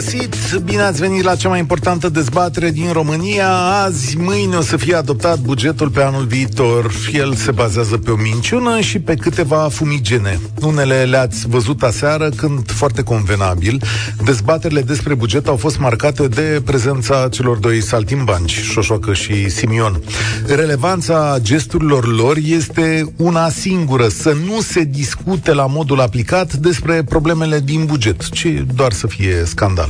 Găsit! 0.00 0.34
Bine 0.64 0.82
ați 0.82 1.00
venit 1.00 1.22
la 1.22 1.36
cea 1.36 1.48
mai 1.48 1.58
importantă 1.58 2.08
dezbatere 2.08 2.70
din 2.70 2.92
România. 2.92 3.48
Azi, 3.84 4.16
mâine 4.18 4.56
o 4.56 4.60
să 4.60 4.76
fie 4.76 4.94
adoptat 4.94 5.38
bugetul 5.38 5.90
pe 5.90 6.02
anul 6.02 6.24
viitor. 6.24 6.92
El 7.12 7.34
se 7.34 7.50
bazează 7.50 7.96
pe 7.96 8.10
o 8.10 8.16
minciună 8.16 8.80
și 8.80 8.98
pe 8.98 9.14
câteva 9.14 9.68
fumigene. 9.70 10.40
Unele 10.60 11.04
le-ați 11.04 11.48
văzut 11.48 11.82
aseară 11.82 12.28
când, 12.28 12.70
foarte 12.70 13.02
convenabil, 13.02 13.82
dezbaterile 14.24 14.80
despre 14.80 15.14
buget 15.14 15.46
au 15.46 15.56
fost 15.56 15.78
marcate 15.78 16.28
de 16.28 16.62
prezența 16.64 17.28
celor 17.28 17.56
doi 17.56 17.82
saltimbanci, 17.82 18.60
Șoșoacă 18.62 19.14
și 19.14 19.50
Simion. 19.50 20.00
Relevanța 20.46 21.38
gesturilor 21.40 22.16
lor 22.16 22.36
este 22.42 23.12
una 23.16 23.48
singură, 23.48 24.08
să 24.08 24.36
nu 24.46 24.60
se 24.60 24.84
discute 24.84 25.52
la 25.52 25.66
modul 25.66 26.00
aplicat 26.00 26.52
despre 26.52 27.02
problemele 27.02 27.60
din 27.60 27.84
buget, 27.84 28.28
ci 28.28 28.46
doar 28.74 28.92
să 28.92 29.06
fie 29.06 29.42
scandal. 29.44 29.85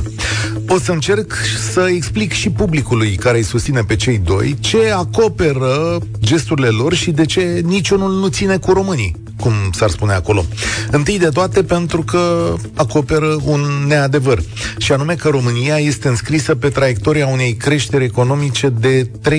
O 0.67 0.79
să 0.79 0.91
încerc 0.91 1.33
să 1.71 1.87
explic 1.89 2.31
și 2.31 2.49
publicului 2.49 3.15
care 3.15 3.37
îi 3.37 3.43
susține 3.43 3.81
pe 3.81 3.95
cei 3.95 4.17
doi 4.17 4.57
ce 4.59 4.91
acoperă 4.95 5.97
gesturile 6.19 6.67
lor 6.67 6.93
și 6.93 7.11
de 7.11 7.25
ce 7.25 7.61
niciunul 7.65 8.11
nu 8.11 8.27
ține 8.27 8.57
cu 8.57 8.71
românii, 8.71 9.15
cum 9.39 9.51
s-ar 9.71 9.89
spune 9.89 10.13
acolo. 10.13 10.45
Întâi 10.91 11.19
de 11.19 11.29
toate 11.29 11.63
pentru 11.63 12.01
că 12.01 12.53
acoperă 12.73 13.37
un 13.43 13.61
neadevăr, 13.87 14.41
și 14.77 14.91
anume 14.91 15.15
că 15.15 15.29
România 15.29 15.77
este 15.77 16.07
înscrisă 16.07 16.55
pe 16.55 16.69
traiectoria 16.69 17.27
unei 17.27 17.53
creșteri 17.53 18.03
economice 18.03 18.69
de 18.69 19.09
3%. 19.29 19.37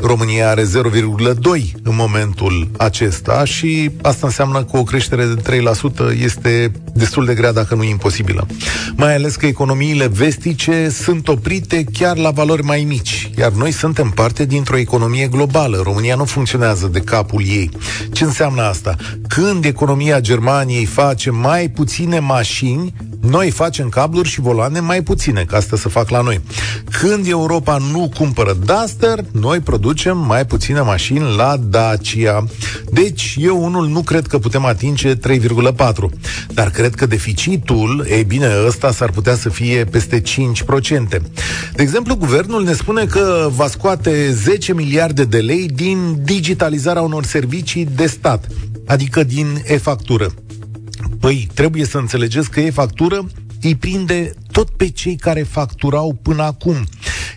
România 0.00 0.48
are 0.48 0.62
0,2 0.62 0.68
în 1.82 1.94
momentul 1.94 2.68
acesta 2.76 3.44
și 3.44 3.90
asta 4.02 4.26
înseamnă 4.26 4.64
că 4.64 4.76
o 4.76 4.82
creștere 4.82 5.24
de 5.24 5.60
3% 6.14 6.22
este 6.22 6.72
destul 6.92 7.24
de 7.24 7.34
grea, 7.34 7.52
dacă 7.52 7.74
nu 7.74 7.82
imposibilă. 7.82 8.46
Mai 8.96 9.14
ales 9.14 9.36
că 9.36 9.46
economiile 9.46 10.06
vestice 10.06 10.88
sunt 10.88 11.28
oprite 11.28 11.84
chiar 11.92 12.16
la 12.16 12.30
valori 12.30 12.62
mai 12.62 12.84
mici, 12.88 13.30
iar 13.38 13.52
noi 13.52 13.70
suntem 13.70 14.10
parte 14.10 14.44
dintr-o 14.44 14.76
economie 14.76 15.26
globală. 15.26 15.80
România 15.82 16.14
nu 16.14 16.24
funcționează 16.24 16.86
de 16.86 17.00
capul 17.00 17.42
ei. 17.46 17.70
Ce 18.12 18.24
înseamnă 18.24 18.62
asta? 18.62 18.96
Când 19.28 19.64
economia 19.64 20.20
Germaniei 20.20 20.84
face 20.84 21.30
mai 21.30 21.68
puține 21.68 22.18
mașini, 22.18 22.94
noi 23.20 23.50
facem 23.50 23.88
cabluri 23.88 24.28
și 24.28 24.40
voloane 24.40 24.80
mai 24.80 25.02
puține, 25.02 25.44
ca 25.44 25.56
asta 25.56 25.76
să 25.76 25.88
fac 25.88 26.08
la 26.08 26.20
noi. 26.20 26.40
Când 27.00 27.26
Europa 27.26 27.78
nu 27.92 28.10
cumpără 28.16 28.56
Duster, 28.64 29.24
noi 29.32 29.60
producem 29.60 30.18
mai 30.18 30.46
puține 30.46 30.80
mașini 30.80 31.36
la 31.36 31.56
Dacia. 31.56 32.44
Deci, 32.90 33.36
eu 33.38 33.64
unul 33.64 33.88
nu 33.88 34.02
cred 34.02 34.26
că 34.26 34.38
putem 34.38 34.64
atinge 34.64 35.14
3,4, 35.14 35.20
dar 36.48 36.70
cred 36.70 36.94
că 36.94 37.06
deficitul, 37.06 38.06
ei 38.10 38.24
bine, 38.24 38.48
ăsta 38.66 38.92
s-ar 38.92 39.10
putea 39.10 39.36
să 39.36 39.48
fie 39.48 39.84
peste 39.84 40.20
5%. 40.20 40.24
De 41.74 41.82
exemplu, 41.82 42.14
guvernul 42.14 42.64
ne 42.64 42.72
spune 42.72 43.04
că 43.04 43.48
va 43.56 43.68
scoate 43.68 44.32
10 44.32 44.74
miliarde 44.74 45.24
de 45.24 45.38
lei 45.38 45.68
din 45.74 46.22
digitalizarea 46.22 47.02
unor 47.02 47.24
servicii 47.24 47.88
de 47.96 48.06
stat, 48.06 48.46
adică 48.86 49.24
din 49.24 49.62
e-factură. 49.66 50.32
Păi, 51.20 51.48
trebuie 51.54 51.84
să 51.84 51.98
înțelegeți 51.98 52.50
că 52.50 52.60
e-factură 52.60 53.26
îi 53.62 53.76
prinde 53.76 54.34
tot 54.52 54.70
pe 54.70 54.88
cei 54.88 55.16
care 55.16 55.42
facturau 55.42 56.18
până 56.22 56.42
acum. 56.42 56.86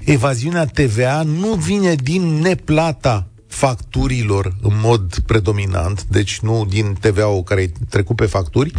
Evaziunea 0.03 0.65
TVA 0.65 1.21
nu 1.21 1.53
vine 1.53 1.95
din 1.95 2.21
neplata 2.21 3.27
facturilor 3.47 4.55
în 4.61 4.79
mod 4.81 5.19
predominant, 5.19 6.03
deci 6.03 6.39
nu 6.39 6.65
din 6.69 6.97
TVA-ul 6.99 7.43
care 7.43 7.61
e 7.61 7.71
trecut 7.89 8.15
pe 8.15 8.25
facturi, 8.25 8.73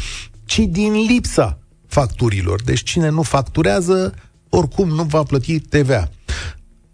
ci 0.45 0.59
din 0.59 0.93
lipsa 0.93 1.59
facturilor. 1.87 2.63
Deci 2.63 2.83
cine 2.83 3.09
nu 3.09 3.23
facturează, 3.23 4.15
oricum 4.49 4.89
nu 4.89 5.03
va 5.03 5.23
plăti 5.23 5.61
TVA. 5.61 6.11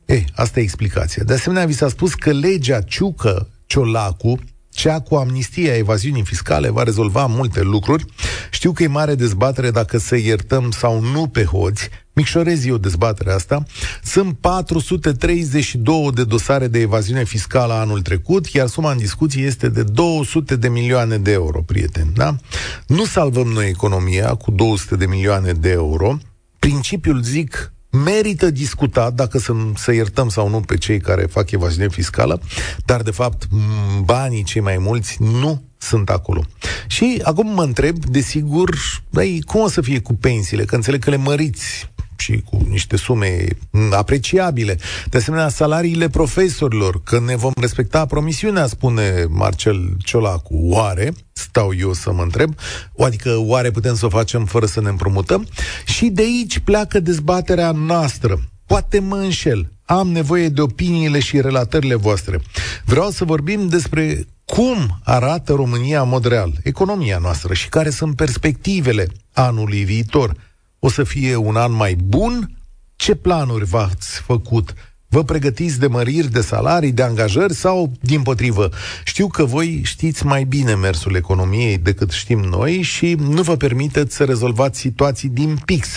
E, 0.05 0.25
asta 0.35 0.61
e 0.61 0.63
explicația. 0.63 1.23
De 1.25 1.33
asemenea, 1.33 1.67
vi 1.67 1.73
s-a 1.73 1.89
spus 1.89 2.15
că 2.15 2.33
legea 2.33 2.81
Ciucă 2.81 3.49
Ciolacu 3.67 4.39
cea 4.79 5.01
cu 5.01 5.15
amnistia 5.15 5.77
evaziunii 5.77 6.25
fiscale 6.25 6.71
va 6.71 6.83
rezolva 6.83 7.27
multe 7.27 7.63
lucruri. 7.63 8.05
Știu 8.51 8.73
că 8.73 8.83
e 8.83 8.87
mare 8.87 9.15
dezbatere 9.15 9.71
dacă 9.71 9.99
să 9.99 10.17
iertăm 10.17 10.71
sau 10.71 11.01
nu 11.01 11.27
pe 11.27 11.45
hoți. 11.45 11.89
Micșorez 12.13 12.67
eu 12.67 12.77
dezbaterea 12.77 13.35
asta. 13.35 13.63
Sunt 14.03 14.37
432 14.41 16.11
de 16.15 16.25
dosare 16.25 16.67
de 16.67 16.81
evaziune 16.81 17.25
fiscală 17.25 17.73
anul 17.73 18.01
trecut, 18.03 18.47
iar 18.47 18.67
suma 18.67 18.91
în 18.91 18.99
discuție 18.99 19.45
este 19.45 19.69
de 19.69 19.83
200 19.83 20.57
de 20.57 20.69
milioane 20.69 21.19
de 21.19 21.33
euro, 21.33 21.63
prieteni. 21.63 22.11
Da? 22.15 22.37
Nu 22.87 23.05
salvăm 23.05 23.47
noi 23.47 23.69
economia 23.69 24.35
cu 24.35 24.51
200 24.51 24.97
de 24.97 25.07
milioane 25.07 25.53
de 25.53 25.71
euro. 25.71 26.19
Principiul, 26.59 27.23
zic, 27.23 27.73
merită 27.91 28.51
discutat 28.51 29.15
dacă 29.15 29.39
să, 29.39 29.53
să 29.77 29.93
iertăm 29.93 30.29
sau 30.29 30.49
nu 30.49 30.61
pe 30.61 30.77
cei 30.77 31.01
care 31.01 31.23
fac 31.23 31.51
evaziune 31.51 31.89
fiscală, 31.89 32.41
dar 32.85 33.03
de 33.03 33.11
fapt 33.11 33.49
banii 34.05 34.43
cei 34.43 34.61
mai 34.61 34.77
mulți 34.79 35.17
nu 35.23 35.63
sunt 35.79 36.11
acolo. 36.11 36.45
Și 36.87 37.21
acum 37.23 37.55
mă 37.55 37.63
întreb, 37.63 38.05
desigur, 38.05 38.77
băi, 39.11 39.43
cum 39.47 39.61
o 39.61 39.69
să 39.69 39.81
fie 39.81 40.01
cu 40.01 40.15
pensiile? 40.15 40.65
Că 40.65 40.75
înțeleg 40.75 41.05
că 41.05 41.11
le 41.11 41.17
măriți 41.17 41.91
și 42.21 42.43
cu 42.51 42.67
niște 42.69 42.97
sume 42.97 43.47
apreciabile. 43.91 44.79
De 45.11 45.19
asemenea, 45.19 45.49
salariile 45.49 46.09
profesorilor, 46.09 47.03
că 47.03 47.21
ne 47.21 47.37
vom 47.37 47.53
respecta 47.61 48.07
promisiunea, 48.07 48.67
spune 48.67 49.27
Marcel 49.29 49.97
Ciolacu. 49.99 50.55
Oare? 50.55 51.15
Stau 51.33 51.75
eu 51.79 51.93
să 51.93 52.13
mă 52.13 52.23
întreb. 52.23 52.55
Adică, 52.99 53.37
oare 53.37 53.71
putem 53.71 53.95
să 53.95 54.07
o 54.07 54.09
facem 54.09 54.45
fără 54.45 54.67
să 54.67 54.81
ne 54.81 54.89
împrumutăm? 54.89 55.47
Și 55.85 56.07
de 56.07 56.23
aici 56.23 56.59
pleacă 56.59 57.01
dezbaterea 57.01 57.71
noastră. 57.71 58.41
Poate 58.67 58.99
mă 58.99 59.17
înșel. 59.17 59.73
Am 59.85 60.09
nevoie 60.09 60.49
de 60.49 60.61
opiniile 60.61 61.19
și 61.19 61.41
relatările 61.41 61.95
voastre. 61.95 62.41
Vreau 62.85 63.11
să 63.11 63.25
vorbim 63.25 63.69
despre 63.69 64.27
cum 64.45 65.01
arată 65.05 65.53
România 65.53 66.03
în 66.03 66.09
mod 66.09 66.25
real, 66.25 66.53
economia 66.63 67.19
noastră 67.19 67.55
și 67.55 67.69
care 67.69 67.91
sunt 67.91 68.17
perspectivele 68.17 69.07
anului 69.33 69.85
viitor 69.85 70.35
o 70.79 70.91
să 70.91 71.05
fie 71.05 71.37
un 71.37 71.57
an 71.57 71.73
mai 71.73 71.95
bun? 71.95 72.51
Ce 72.97 73.15
planuri 73.15 73.65
v-ați 73.65 74.21
făcut? 74.21 74.75
Vă 75.11 75.25
pregătiți 75.25 75.79
de 75.79 75.87
măriri 75.87 76.31
de 76.31 76.41
salarii, 76.41 76.93
de 76.93 77.03
angajări 77.03 77.55
sau, 77.55 77.93
din 78.01 78.23
potrivă, 78.23 78.71
știu 79.05 79.27
că 79.27 79.45
voi 79.45 79.81
știți 79.85 80.27
mai 80.27 80.45
bine 80.45 80.75
mersul 80.75 81.15
economiei 81.15 81.79
decât 81.79 82.11
știm 82.11 82.39
noi 82.39 82.83
și 82.83 83.15
nu 83.15 83.43
vă 83.43 83.57
permiteți 83.57 84.17
să 84.17 84.25
rezolvați 84.25 84.79
situații 84.79 85.29
din 85.29 85.57
pix. 85.65 85.89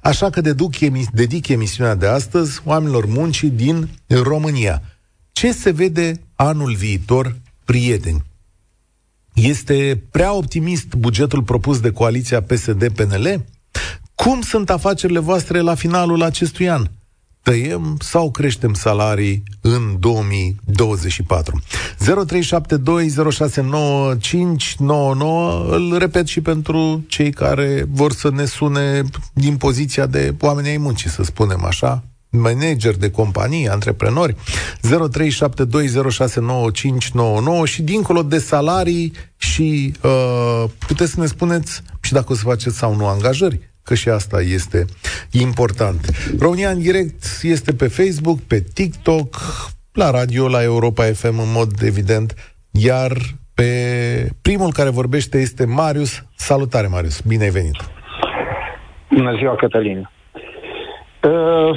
Așa 0.00 0.30
că 0.30 0.40
deduc, 0.40 0.76
dedic 1.12 1.48
emisiunea 1.48 1.94
de 1.94 2.06
astăzi 2.06 2.60
oamenilor 2.64 3.06
muncii 3.06 3.50
din 3.50 3.88
România. 4.06 4.82
Ce 5.32 5.52
se 5.52 5.70
vede 5.70 6.20
anul 6.34 6.74
viitor, 6.74 7.36
prieteni? 7.64 8.22
Este 9.34 10.02
prea 10.10 10.32
optimist 10.32 10.94
bugetul 10.94 11.42
propus 11.42 11.80
de 11.80 11.90
coaliția 11.90 12.42
PSD-PNL? 12.42 13.44
Cum 14.24 14.40
sunt 14.40 14.70
afacerile 14.70 15.18
voastre 15.18 15.60
la 15.60 15.74
finalul 15.74 16.22
acestui 16.22 16.68
an? 16.68 16.86
Tăiem 17.42 17.96
sau 18.00 18.30
creștem 18.30 18.74
salarii 18.74 19.42
în 19.60 19.96
2024? 19.98 21.60
0372069599 21.60 21.66
îl 25.68 25.96
repet 25.98 26.26
și 26.26 26.40
pentru 26.40 27.04
cei 27.08 27.30
care 27.30 27.86
vor 27.90 28.12
să 28.12 28.30
ne 28.30 28.44
sune 28.44 29.02
din 29.32 29.56
poziția 29.56 30.06
de 30.06 30.34
oameni 30.40 30.68
ai 30.68 30.76
muncii, 30.76 31.10
să 31.10 31.22
spunem 31.22 31.64
așa, 31.64 32.04
manageri 32.30 32.98
de 32.98 33.10
companii, 33.10 33.68
antreprenori, 33.68 34.34
0372069599 34.34 34.38
și 37.64 37.82
dincolo 37.82 38.22
de 38.22 38.38
salarii 38.38 39.12
și 39.36 39.92
uh, 40.02 40.64
puteți 40.78 41.12
să 41.12 41.20
ne 41.20 41.26
spuneți 41.26 41.82
și 42.00 42.12
dacă 42.12 42.32
o 42.32 42.34
să 42.34 42.42
faceți 42.42 42.76
sau 42.76 42.96
nu 42.96 43.06
angajări 43.06 43.76
că 43.88 43.94
și 43.94 44.08
asta 44.08 44.38
este 44.40 44.84
important. 45.32 46.00
România 46.40 46.70
în 46.70 46.80
direct 46.88 47.22
este 47.42 47.72
pe 47.72 47.88
Facebook, 47.98 48.38
pe 48.52 48.58
TikTok, 48.74 49.28
la 49.92 50.10
radio, 50.10 50.48
la 50.48 50.62
Europa 50.62 51.02
FM 51.20 51.36
în 51.46 51.52
mod 51.58 51.70
evident, 51.82 52.28
iar 52.88 53.12
pe 53.54 53.70
primul 54.42 54.72
care 54.72 54.90
vorbește 55.00 55.38
este 55.38 55.64
Marius. 55.66 56.12
Salutare, 56.36 56.86
Marius! 56.86 57.20
Bine 57.20 57.44
ai 57.44 57.50
venit! 57.50 57.78
Bună 59.10 59.34
ziua, 59.38 59.54
Cătălin! 59.56 60.10
Uh, 61.22 61.72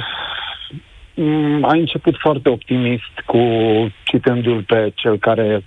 ai 1.70 1.78
început 1.80 2.14
foarte 2.20 2.48
optimist 2.48 3.14
cu 3.26 3.38
citându-l 4.04 4.62
pe 4.62 4.92
cel 4.94 5.18
care 5.18 5.64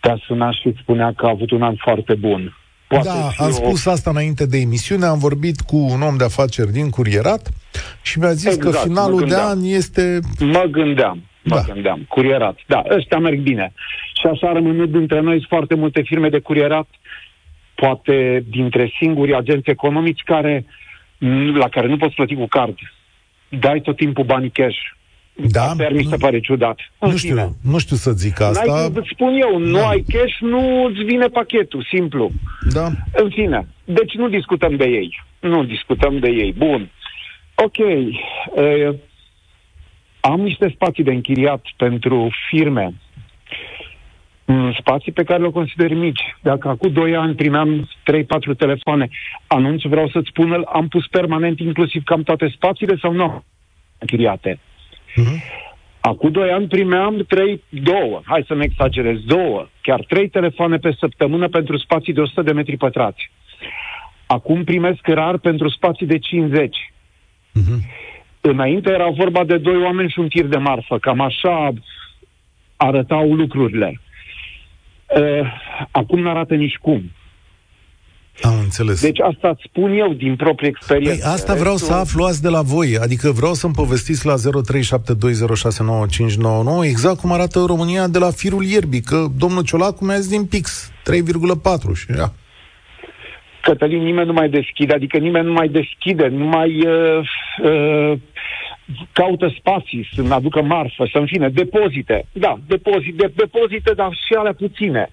te-a 0.00 0.16
sunat 0.26 0.52
și 0.52 0.74
spunea 0.80 1.12
că 1.16 1.26
a 1.26 1.30
avut 1.30 1.50
un 1.50 1.62
an 1.62 1.74
foarte 1.76 2.14
bun. 2.14 2.59
Poate 2.90 3.08
da, 3.08 3.44
am 3.44 3.48
o... 3.48 3.52
spus 3.52 3.86
asta 3.86 4.10
înainte 4.10 4.46
de 4.46 4.58
emisiune, 4.58 5.04
am 5.04 5.18
vorbit 5.18 5.60
cu 5.60 5.76
un 5.76 6.02
om 6.02 6.16
de 6.16 6.24
afaceri 6.24 6.72
din 6.72 6.90
Curierat 6.90 7.48
și 8.02 8.18
mi-a 8.18 8.32
zis 8.32 8.54
exact, 8.54 8.76
că 8.76 8.88
finalul 8.88 9.28
de 9.28 9.34
an 9.34 9.58
este... 9.64 10.18
Mă 10.38 10.64
gândeam, 10.70 11.22
mă 11.42 11.54
da. 11.54 11.72
gândeam, 11.72 12.04
Curierat. 12.08 12.58
Da, 12.66 12.82
ăștia 12.90 13.18
merg 13.18 13.38
bine. 13.40 13.72
Și 14.20 14.26
așa 14.26 14.52
rămânând 14.52 14.92
dintre 14.92 15.20
noi 15.20 15.46
foarte 15.48 15.74
multe 15.74 16.02
firme 16.02 16.28
de 16.28 16.38
Curierat, 16.38 16.88
poate 17.74 18.44
dintre 18.48 18.92
singurii 18.98 19.34
agenți 19.34 19.70
economici 19.70 20.22
care, 20.24 20.64
la 21.54 21.68
care 21.68 21.86
nu 21.86 21.96
poți 21.96 22.14
plăti 22.14 22.34
cu 22.34 22.46
card. 22.46 22.76
Dai 23.48 23.80
tot 23.80 23.96
timpul 23.96 24.24
banii 24.24 24.50
cash 24.50 24.78
da? 25.48 25.62
Asta 25.62 25.88
mi 25.92 26.04
se 26.04 26.16
pare 26.16 26.40
ciudat. 26.40 26.78
Nu 27.00 27.16
știu, 27.16 27.56
nu 27.62 27.78
știu 27.78 27.96
să 27.96 28.10
zic 28.10 28.40
asta. 28.40 28.72
N-ai, 28.72 28.90
îți 28.94 29.10
spun 29.12 29.34
eu, 29.34 29.58
nu 29.58 29.78
da. 29.78 29.88
ai 29.88 30.04
cash, 30.08 30.36
nu 30.40 30.84
îți 30.84 31.02
vine 31.02 31.26
pachetul, 31.26 31.86
simplu. 31.90 32.30
Da. 32.72 32.86
În 33.12 33.30
fine, 33.30 33.66
deci 33.84 34.14
nu 34.14 34.28
discutăm 34.28 34.76
de 34.76 34.84
ei. 34.84 35.22
Nu 35.40 35.64
discutăm 35.64 36.18
de 36.18 36.28
ei. 36.28 36.52
Bun. 36.52 36.90
Ok. 37.54 37.76
Uh, 37.78 38.94
am 40.20 40.40
niște 40.40 40.72
spații 40.74 41.04
de 41.04 41.12
închiriat 41.12 41.64
pentru 41.76 42.30
firme. 42.48 42.94
Spații 44.78 45.12
pe 45.12 45.22
care 45.22 45.42
le 45.42 45.50
consider 45.50 45.94
mici. 45.94 46.36
Dacă 46.42 46.68
acum 46.68 46.92
2 46.92 47.16
ani 47.16 47.34
primeam 47.34 47.88
3-4 48.54 48.56
telefoane, 48.58 49.08
anunț, 49.46 49.82
vreau 49.82 50.08
să-ți 50.08 50.28
spun, 50.28 50.64
am 50.72 50.88
pus 50.88 51.06
permanent 51.06 51.60
inclusiv 51.60 52.02
cam 52.04 52.22
toate 52.22 52.52
spațiile 52.54 52.96
sau 52.96 53.12
nu 53.12 53.44
închiriate. 53.98 54.58
Uh-huh. 55.16 55.58
Acum 56.00 56.30
doi 56.30 56.50
ani 56.50 56.66
primeam 56.66 57.24
trei, 57.28 57.62
două, 57.68 58.20
hai 58.24 58.44
să 58.46 58.54
nu 58.54 58.62
exagerez, 58.62 59.18
două, 59.26 59.68
chiar 59.82 60.04
trei 60.08 60.28
telefoane 60.28 60.76
pe 60.76 60.96
săptămână 60.98 61.48
pentru 61.48 61.78
spații 61.78 62.12
de 62.12 62.20
100 62.20 62.42
de 62.42 62.52
metri 62.52 62.76
pătrați. 62.76 63.30
Acum 64.26 64.64
primesc 64.64 65.06
rar 65.06 65.38
pentru 65.38 65.68
spații 65.68 66.06
de 66.06 66.18
50. 66.18 66.76
Uh-huh. 66.76 67.52
Mhm. 67.52 67.84
Înainte 68.40 68.90
era 68.90 69.08
vorba 69.10 69.44
de 69.44 69.58
doi 69.58 69.82
oameni 69.82 70.10
și 70.10 70.18
un 70.18 70.28
tir 70.28 70.44
de 70.44 70.56
marfă, 70.56 70.98
cam 70.98 71.20
așa 71.20 71.72
arătau 72.76 73.34
lucrurile. 73.34 74.00
Uh, 75.16 75.52
acum 75.90 76.20
nu 76.20 76.28
arată 76.28 76.54
nici 76.54 76.76
cum. 76.76 77.10
Am 78.42 78.58
înțeles. 78.58 79.00
Deci 79.00 79.20
asta 79.20 79.48
îți 79.48 79.62
spun 79.68 79.92
eu 79.92 80.12
din 80.12 80.36
proprie 80.36 80.68
experiență. 80.68 81.22
Păi 81.22 81.32
asta 81.32 81.54
vreau 81.54 81.72
Restul... 81.72 81.94
să 81.94 82.00
aflu 82.00 82.24
azi 82.24 82.42
de 82.42 82.48
la 82.48 82.62
voi. 82.62 82.98
Adică 83.00 83.30
vreau 83.30 83.54
să-mi 83.54 83.74
povestiți 83.74 84.26
la 84.26 84.34
0372069599 84.34 86.84
exact 86.84 87.20
cum 87.20 87.32
arată 87.32 87.64
România 87.66 88.08
de 88.08 88.18
la 88.18 88.30
firul 88.30 88.64
ierbii. 88.64 89.00
Că 89.00 89.26
domnul 89.38 89.62
Ciolacu 89.62 90.04
mi-a 90.04 90.18
zis 90.18 90.28
din 90.28 90.46
pix 90.46 90.92
3,4 90.92 90.98
și 91.94 92.06
ia. 92.16 92.32
Cătălin, 93.62 94.02
nimeni 94.02 94.26
nu 94.26 94.32
mai 94.32 94.48
deschide, 94.48 94.94
adică 94.94 95.18
nimeni 95.18 95.46
nu 95.46 95.52
mai 95.52 95.68
deschide, 95.68 96.26
nu 96.26 96.44
mai 96.44 96.86
uh, 96.86 97.20
uh, 97.62 98.12
caută 99.12 99.54
spații, 99.58 100.08
să-mi 100.14 100.32
aducă 100.32 100.62
marfă, 100.62 101.08
să 101.12 101.18
în 101.18 101.26
fine, 101.26 101.48
depozite. 101.48 102.26
Da, 102.32 102.58
depozite, 102.66 103.14
de, 103.16 103.32
depozite, 103.36 103.92
dar 103.92 104.12
și 104.12 104.34
alea 104.38 104.54
puține. 104.54 105.10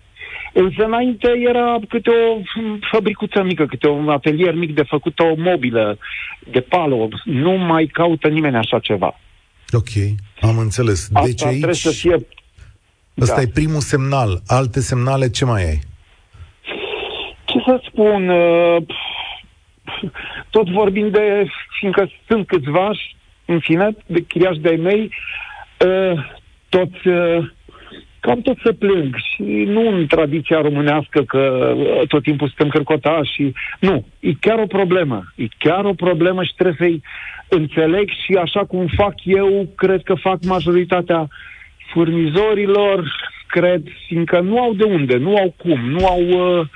Însă 0.54 0.84
înainte 0.84 1.28
era 1.50 1.80
câte 1.90 2.10
o 2.10 2.42
fabricuță 2.92 3.44
mică, 3.44 3.66
câte 3.66 3.88
un 3.88 4.10
atelier 4.10 4.56
mic 4.56 4.76
de 4.76 4.84
făcut 4.84 5.20
o 5.20 5.34
mobilă, 5.36 5.98
de 6.52 6.60
palo. 6.60 7.08
Nu 7.24 7.52
mai 7.52 7.86
caută 7.86 8.28
nimeni 8.28 8.56
așa 8.56 8.80
ceva. 8.80 9.20
Ok, 9.72 9.90
am 10.42 10.58
înțeles. 10.58 11.10
Asta 11.14 11.28
deci 11.28 11.44
aici... 11.44 11.56
trebuie 11.56 11.74
să 11.74 11.90
fie... 11.90 12.16
Ăsta 13.22 13.36
da. 13.36 13.42
e 13.42 13.48
primul 13.48 13.80
semnal. 13.80 14.42
Alte 14.48 14.80
semnale 14.80 15.30
ce 15.30 15.46
mai 15.46 15.66
ai? 15.66 15.80
Ce 17.46 17.60
să 17.66 17.82
spun? 17.88 18.30
Uh, 18.30 18.84
tot 20.50 20.70
vorbim 20.70 21.10
de... 21.10 21.48
Fiindcă 21.80 22.10
sunt 22.28 22.48
câțiva, 22.48 22.92
în 23.46 23.60
fine, 23.60 23.96
de 24.06 24.22
chiriași 24.22 24.60
de-ai 24.60 24.76
mei, 24.76 25.12
uh, 25.86 26.26
toți 26.70 27.08
uh, 27.08 27.50
cam 28.27 28.41
tot 28.41 28.57
să 28.63 28.71
plâng 28.71 29.15
și 29.15 29.44
nu 29.75 29.88
în 29.88 30.07
tradiția 30.07 30.62
românească 30.62 31.21
că 31.21 31.74
uh, 31.77 32.07
tot 32.07 32.24
timpul 32.24 32.47
suntem 32.47 32.69
cărcotași 32.69 33.33
și... 33.33 33.53
Nu, 33.79 34.06
e 34.19 34.31
chiar 34.39 34.59
o 34.59 34.65
problemă. 34.65 35.24
E 35.35 35.45
chiar 35.57 35.85
o 35.85 35.94
problemă 35.94 36.44
și 36.44 36.53
trebuie 36.57 36.77
să-i 36.79 37.01
înțeleg 37.50 38.09
și 38.09 38.33
așa 38.33 38.65
cum 38.65 38.88
fac 38.95 39.13
eu, 39.24 39.68
cred 39.75 40.03
că 40.03 40.13
fac 40.13 40.44
majoritatea 40.44 41.27
furnizorilor, 41.94 43.15
cred, 43.47 43.81
fiindcă 44.07 44.39
nu 44.39 44.59
au 44.59 44.74
de 44.74 44.83
unde, 44.83 45.18
nu 45.18 45.35
au 45.35 45.53
cum, 45.57 45.89
nu 45.89 46.06
au... 46.06 46.21
Uh, 46.21 46.68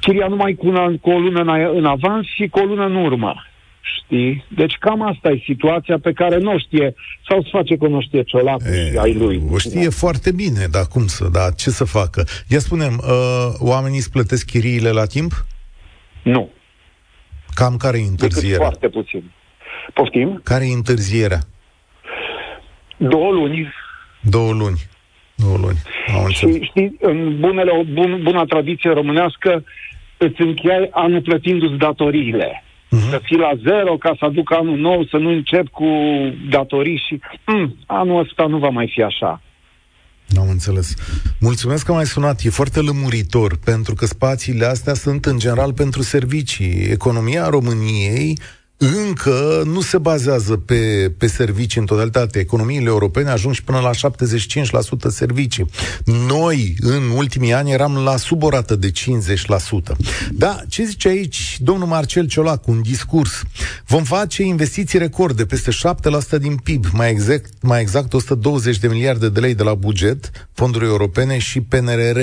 chiria 0.00 0.26
numai 0.26 0.54
cu, 0.54 0.66
una, 0.68 0.92
cu 1.00 1.10
o 1.10 1.18
lună 1.18 1.40
în, 1.40 1.76
în 1.76 1.84
avans 1.84 2.26
și 2.26 2.48
cu 2.48 2.58
o 2.58 2.64
lună 2.64 2.86
în 2.86 2.96
urmă. 2.96 3.34
Știi? 3.80 4.44
Deci 4.48 4.76
cam 4.80 5.02
asta 5.02 5.28
e 5.28 5.42
situația 5.44 5.98
pe 5.98 6.12
care 6.12 6.38
nu 6.38 6.58
știe, 6.58 6.94
sau 7.28 7.42
se 7.42 7.48
face 7.52 7.76
că 7.76 7.86
nu 7.86 8.00
știe 8.00 8.22
Ciolacu 8.22 8.68
e, 8.68 8.90
și 8.90 8.98
ai 8.98 9.14
lui. 9.14 9.42
O 9.50 9.58
știe 9.58 9.84
da. 9.84 9.90
foarte 9.90 10.32
bine, 10.32 10.66
dar 10.70 10.86
cum 10.86 11.06
să, 11.06 11.28
da, 11.32 11.50
ce 11.50 11.70
să 11.70 11.84
facă? 11.84 12.24
Ia 12.48 12.58
spunem, 12.58 13.00
uh, 13.02 13.54
oamenii 13.58 13.98
îți 13.98 14.10
plătesc 14.10 14.46
chiriile 14.46 14.90
la 14.90 15.04
timp? 15.04 15.32
Nu. 16.22 16.50
Cam 17.54 17.76
care 17.76 17.98
e 17.98 18.02
întârzierea? 18.08 18.68
Decât 18.68 18.78
foarte 18.78 18.88
puțin. 18.88 19.30
Poftim? 19.94 20.40
Care 20.44 20.64
e 20.64 20.72
întârzierea? 20.72 21.40
Două 22.96 23.32
luni. 23.32 23.72
Două 24.20 24.52
luni. 24.52 24.78
Două 25.34 25.56
luni. 25.56 25.78
Am 26.14 26.30
și 26.30 26.60
știi, 26.62 26.96
în 27.00 27.40
bunele, 27.40 27.86
bun, 27.92 28.20
buna 28.22 28.44
tradiție 28.44 28.90
românească, 28.90 29.64
îți 30.16 30.40
încheiai 30.40 30.88
anul 30.92 31.20
plătindu-ți 31.20 31.78
datoriile 31.78 32.64
uh-huh. 32.90 33.10
să 33.10 33.20
fii 33.22 33.36
la 33.36 33.52
zero 33.62 33.96
ca 33.96 34.14
să 34.18 34.24
aduc 34.24 34.52
anul 34.52 34.78
nou, 34.78 35.06
să 35.10 35.16
nu 35.16 35.30
încep 35.30 35.68
cu 35.68 35.86
datorii 36.50 37.02
și 37.06 37.20
mm, 37.46 37.76
anul 37.86 38.20
ăsta 38.20 38.46
nu 38.46 38.58
va 38.58 38.68
mai 38.68 38.90
fi 38.94 39.02
așa. 39.02 39.40
Am 40.38 40.48
înțeles. 40.48 40.94
Mulțumesc 41.40 41.84
că 41.84 41.92
m-ai 41.92 42.06
sunat. 42.06 42.40
E 42.42 42.50
foarte 42.50 42.80
lămuritor, 42.80 43.56
pentru 43.64 43.94
că 43.94 44.06
spațiile 44.06 44.64
astea 44.64 44.94
sunt 44.94 45.24
în 45.24 45.38
general 45.38 45.72
pentru 45.72 46.02
servicii. 46.02 46.90
Economia 46.90 47.48
României 47.48 48.38
încă 48.82 49.62
nu 49.66 49.80
se 49.80 49.98
bazează 49.98 50.56
pe, 50.56 51.12
pe 51.18 51.26
servicii 51.26 51.80
în 51.80 51.86
totalitate. 51.86 52.38
Economiile 52.38 52.88
europene 52.88 53.30
ajung 53.30 53.54
și 53.54 53.62
până 53.62 53.78
la 53.78 53.90
75% 53.90 55.08
servicii. 55.08 55.66
Noi, 56.04 56.74
în 56.80 57.10
ultimii 57.16 57.52
ani, 57.52 57.72
eram 57.72 57.96
la 57.96 58.16
sub 58.16 58.42
o 58.42 58.48
rată 58.48 58.76
de 58.76 58.90
50%. 58.90 58.92
Da, 60.30 60.60
ce 60.68 60.84
zice 60.84 61.08
aici 61.08 61.58
domnul 61.60 61.86
Marcel 61.86 62.26
Ciolac, 62.26 62.66
un 62.66 62.82
discurs? 62.82 63.42
Vom 63.86 64.04
face 64.04 64.42
investiții 64.42 64.98
record 64.98 65.36
de 65.36 65.46
peste 65.46 65.70
7% 66.36 66.38
din 66.40 66.56
PIB, 66.56 66.84
mai 66.92 67.10
exact, 67.10 67.62
mai 67.62 67.80
exact 67.80 68.12
120 68.12 68.78
de 68.78 68.88
miliarde 68.88 69.28
de 69.28 69.40
lei 69.40 69.54
de 69.54 69.62
la 69.62 69.74
buget, 69.74 70.30
fonduri 70.52 70.84
europene 70.84 71.38
și 71.38 71.60
PNRR, 71.60 72.20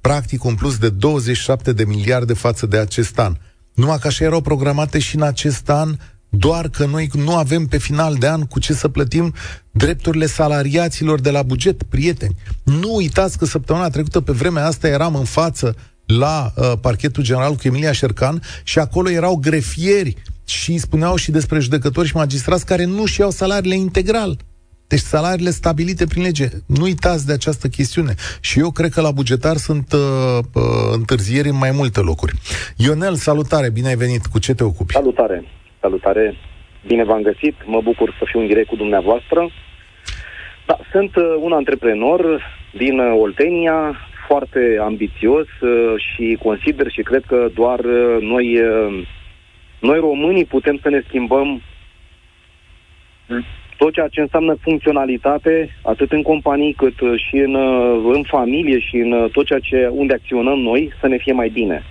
practic 0.00 0.44
un 0.44 0.54
plus 0.54 0.78
de 0.78 0.88
27 0.88 1.72
de 1.72 1.84
miliarde 1.84 2.32
față 2.32 2.66
de 2.66 2.78
acest 2.78 3.18
an. 3.18 3.36
Numai 3.78 3.98
că 3.98 4.06
așa 4.06 4.24
erau 4.24 4.40
programate 4.40 4.98
și 4.98 5.16
în 5.16 5.22
acest 5.22 5.70
an, 5.70 5.96
doar 6.28 6.68
că 6.68 6.86
noi 6.86 7.10
nu 7.12 7.36
avem 7.36 7.66
pe 7.66 7.78
final 7.78 8.14
de 8.14 8.28
an 8.28 8.42
cu 8.42 8.58
ce 8.58 8.72
să 8.72 8.88
plătim 8.88 9.34
drepturile 9.70 10.26
salariaților 10.26 11.20
de 11.20 11.30
la 11.30 11.42
buget, 11.42 11.82
prieteni. 11.82 12.34
Nu 12.64 12.94
uitați 12.94 13.38
că 13.38 13.44
săptămâna 13.44 13.88
trecută, 13.88 14.20
pe 14.20 14.32
vremea 14.32 14.66
asta, 14.66 14.88
eram 14.88 15.14
în 15.14 15.24
față 15.24 15.76
la 16.06 16.52
uh, 16.56 16.72
parchetul 16.80 17.22
general 17.22 17.54
cu 17.54 17.60
Emilia 17.62 17.92
Șercan 17.92 18.42
și 18.62 18.78
acolo 18.78 19.10
erau 19.10 19.36
grefieri 19.36 20.14
și 20.44 20.78
spuneau 20.78 21.16
și 21.16 21.30
despre 21.30 21.58
judecători 21.58 22.08
și 22.08 22.16
magistrați 22.16 22.66
care 22.66 22.84
nu 22.84 23.04
și 23.04 23.20
iau 23.20 23.30
salariile 23.30 23.76
integral. 23.76 24.38
Deci 24.88 24.98
salariile 25.14 25.50
stabilite 25.50 26.04
prin 26.06 26.22
lege. 26.22 26.46
Nu 26.66 26.82
uitați 26.82 27.26
de 27.26 27.32
această 27.32 27.68
chestiune. 27.68 28.14
Și 28.40 28.58
eu 28.58 28.70
cred 28.70 28.90
că 28.90 29.00
la 29.00 29.10
bugetar 29.10 29.56
sunt 29.56 29.92
uh, 29.92 30.38
uh, 30.54 30.62
întârzieri 30.92 31.48
în 31.48 31.58
mai 31.58 31.70
multe 31.70 32.00
locuri. 32.00 32.32
Ionel, 32.76 33.14
salutare, 33.14 33.70
bine 33.70 33.88
ai 33.88 34.02
venit. 34.04 34.26
Cu 34.26 34.38
ce 34.38 34.54
te 34.54 34.64
ocupi? 34.64 34.92
Salutare, 34.92 35.44
salutare. 35.80 36.34
Bine 36.86 37.04
v-am 37.04 37.22
găsit. 37.22 37.54
Mă 37.66 37.80
bucur 37.80 38.16
să 38.18 38.24
fiu 38.30 38.40
în 38.40 38.46
direct 38.46 38.68
cu 38.68 38.76
dumneavoastră. 38.76 39.50
Da, 40.66 40.78
sunt 40.92 41.16
uh, 41.16 41.24
un 41.40 41.52
antreprenor 41.52 42.20
din 42.72 42.98
uh, 42.98 43.20
Oltenia, 43.20 43.96
foarte 44.26 44.78
ambițios 44.80 45.46
uh, 45.60 45.94
și 45.96 46.38
consider 46.42 46.90
și 46.90 47.02
cred 47.02 47.24
că 47.26 47.48
doar 47.54 47.78
uh, 47.78 48.16
noi, 48.20 48.60
uh, 48.60 49.06
noi 49.80 49.98
românii 49.98 50.44
putem 50.44 50.78
să 50.82 50.88
ne 50.88 51.02
schimbăm 51.06 51.62
tot 53.78 53.92
ceea 53.92 54.08
ce 54.08 54.20
înseamnă 54.20 54.54
funcționalitate, 54.60 55.70
atât 55.82 56.12
în 56.12 56.22
companii 56.22 56.72
cât 56.72 57.00
uh, 57.00 57.20
și 57.28 57.36
în, 57.36 57.54
uh, 57.54 58.10
în 58.14 58.22
familie 58.22 58.78
și 58.78 58.96
în 58.96 59.12
uh, 59.12 59.30
tot 59.30 59.46
ceea 59.46 59.58
ce 59.58 59.86
unde 59.86 60.14
acționăm 60.14 60.58
noi, 60.58 60.92
să 61.00 61.06
ne 61.06 61.16
fie 61.16 61.32
mai 61.32 61.48
bine. 61.48 61.82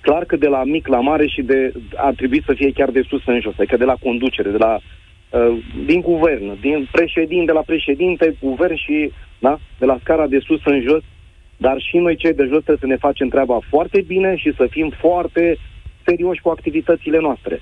Clar 0.00 0.24
că 0.24 0.36
de 0.36 0.48
la 0.48 0.64
mic 0.64 0.86
la 0.86 1.00
mare 1.00 1.26
și 1.26 1.42
de 1.42 1.72
ar 1.96 2.14
trebui 2.14 2.42
să 2.46 2.52
fie 2.52 2.72
chiar 2.72 2.90
de 2.90 3.02
sus 3.08 3.22
în 3.26 3.40
jos, 3.40 3.54
adică 3.56 3.76
de 3.76 3.84
la 3.84 3.96
conducere, 4.02 4.50
de 4.50 4.56
la 4.56 4.78
din 5.86 6.00
guvern, 6.00 6.60
din 6.60 6.88
președinte, 6.92 7.44
de 7.44 7.52
la 7.52 7.62
președinte, 7.66 8.34
guvern 8.40 8.74
și 8.74 9.10
da, 9.38 9.58
de 9.78 9.84
la 9.84 9.98
scara 10.00 10.26
de 10.26 10.38
sus 10.38 10.60
în 10.64 10.80
jos, 10.80 11.02
dar 11.56 11.80
și 11.80 11.96
noi 11.96 12.16
cei 12.16 12.32
de 12.32 12.42
jos 12.42 12.62
trebuie 12.62 12.76
să 12.80 12.86
ne 12.86 12.96
facem 12.96 13.28
treaba 13.28 13.58
foarte 13.68 14.00
bine 14.00 14.36
și 14.36 14.52
să 14.56 14.66
fim 14.70 14.92
foarte 14.98 15.56
serioși 16.04 16.40
cu 16.40 16.48
activitățile 16.48 17.18
noastre. 17.18 17.60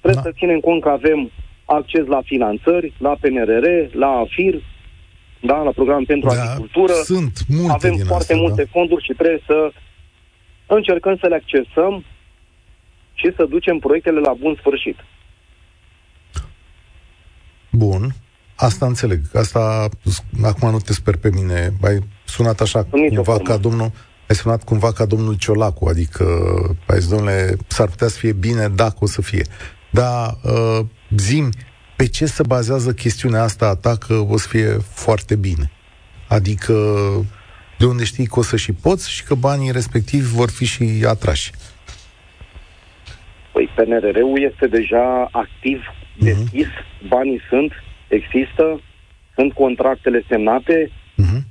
Trebuie 0.00 0.22
da. 0.22 0.30
să 0.30 0.36
ținem 0.38 0.60
cont 0.60 0.82
că 0.82 0.88
avem 0.88 1.30
acces 1.66 2.06
la 2.06 2.20
finanțări, 2.24 2.92
la 2.98 3.16
PNRR, 3.20 3.66
la 3.92 4.06
AFIR, 4.06 4.62
da, 5.40 5.56
la 5.56 5.70
program 5.70 6.04
pentru 6.04 6.28
da, 6.28 6.42
agricultură. 6.42 6.92
Sunt 6.92 7.38
multe 7.48 7.72
Avem 7.72 7.94
din 7.94 8.04
foarte 8.04 8.32
astea, 8.32 8.36
multe 8.36 8.62
da. 8.62 8.68
fonduri 8.72 9.04
și 9.04 9.12
trebuie 9.12 9.42
să 9.46 9.72
încercăm 10.66 11.16
să 11.20 11.26
le 11.26 11.34
accesăm 11.34 12.04
și 13.14 13.32
să 13.36 13.44
ducem 13.44 13.78
proiectele 13.78 14.20
la 14.20 14.32
bun 14.32 14.56
sfârșit. 14.58 14.96
Bun. 17.70 18.14
Asta 18.56 18.86
înțeleg. 18.86 19.20
Asta, 19.34 19.88
acum 20.42 20.70
nu 20.70 20.78
te 20.78 20.92
sper 20.92 21.16
pe 21.16 21.30
mine. 21.34 21.72
Ai 21.82 21.98
sunat 22.24 22.60
așa 22.60 22.86
În 22.90 23.08
cumva 23.08 23.22
formă. 23.22 23.48
ca 23.48 23.56
domnul, 23.56 23.90
ai 24.28 24.34
sunat 24.34 24.64
cumva 24.64 24.92
ca 24.92 25.04
domnul 25.04 25.34
Ciolacu, 25.34 25.88
adică 25.88 26.24
ai 26.86 26.98
zis, 26.98 27.08
domnule, 27.08 27.56
s-ar 27.66 27.88
putea 27.88 28.08
să 28.08 28.18
fie 28.18 28.32
bine 28.32 28.68
dacă 28.68 28.96
o 28.98 29.06
să 29.06 29.22
fie. 29.22 29.44
Dar 29.90 30.36
uh, 30.44 30.80
zim, 31.16 31.52
pe 31.96 32.06
ce 32.06 32.26
se 32.26 32.42
bazează 32.46 32.92
chestiunea 32.92 33.42
asta 33.42 33.66
a 33.66 33.74
ta 33.74 33.96
că 33.96 34.14
o 34.14 34.38
să 34.38 34.48
fie 34.48 34.66
foarte 34.94 35.34
bine? 35.36 35.70
Adică 36.28 36.74
de 37.78 37.84
unde 37.86 38.04
știi 38.04 38.26
că 38.26 38.38
o 38.38 38.42
să 38.42 38.56
și 38.56 38.72
poți 38.72 39.10
și 39.10 39.22
că 39.24 39.34
banii 39.34 39.70
respectivi 39.72 40.26
vor 40.26 40.50
fi 40.50 40.64
și 40.64 41.04
atrași. 41.06 41.50
Păi 43.52 43.68
PNRR-ul 43.74 44.50
este 44.52 44.66
deja 44.66 45.28
activ, 45.32 45.80
deschis, 46.18 46.66
banii 47.08 47.40
sunt, 47.48 47.72
există, 48.08 48.80
sunt 49.34 49.52
contractele 49.52 50.24
semnate, 50.28 50.90
Mhm. 51.18 51.46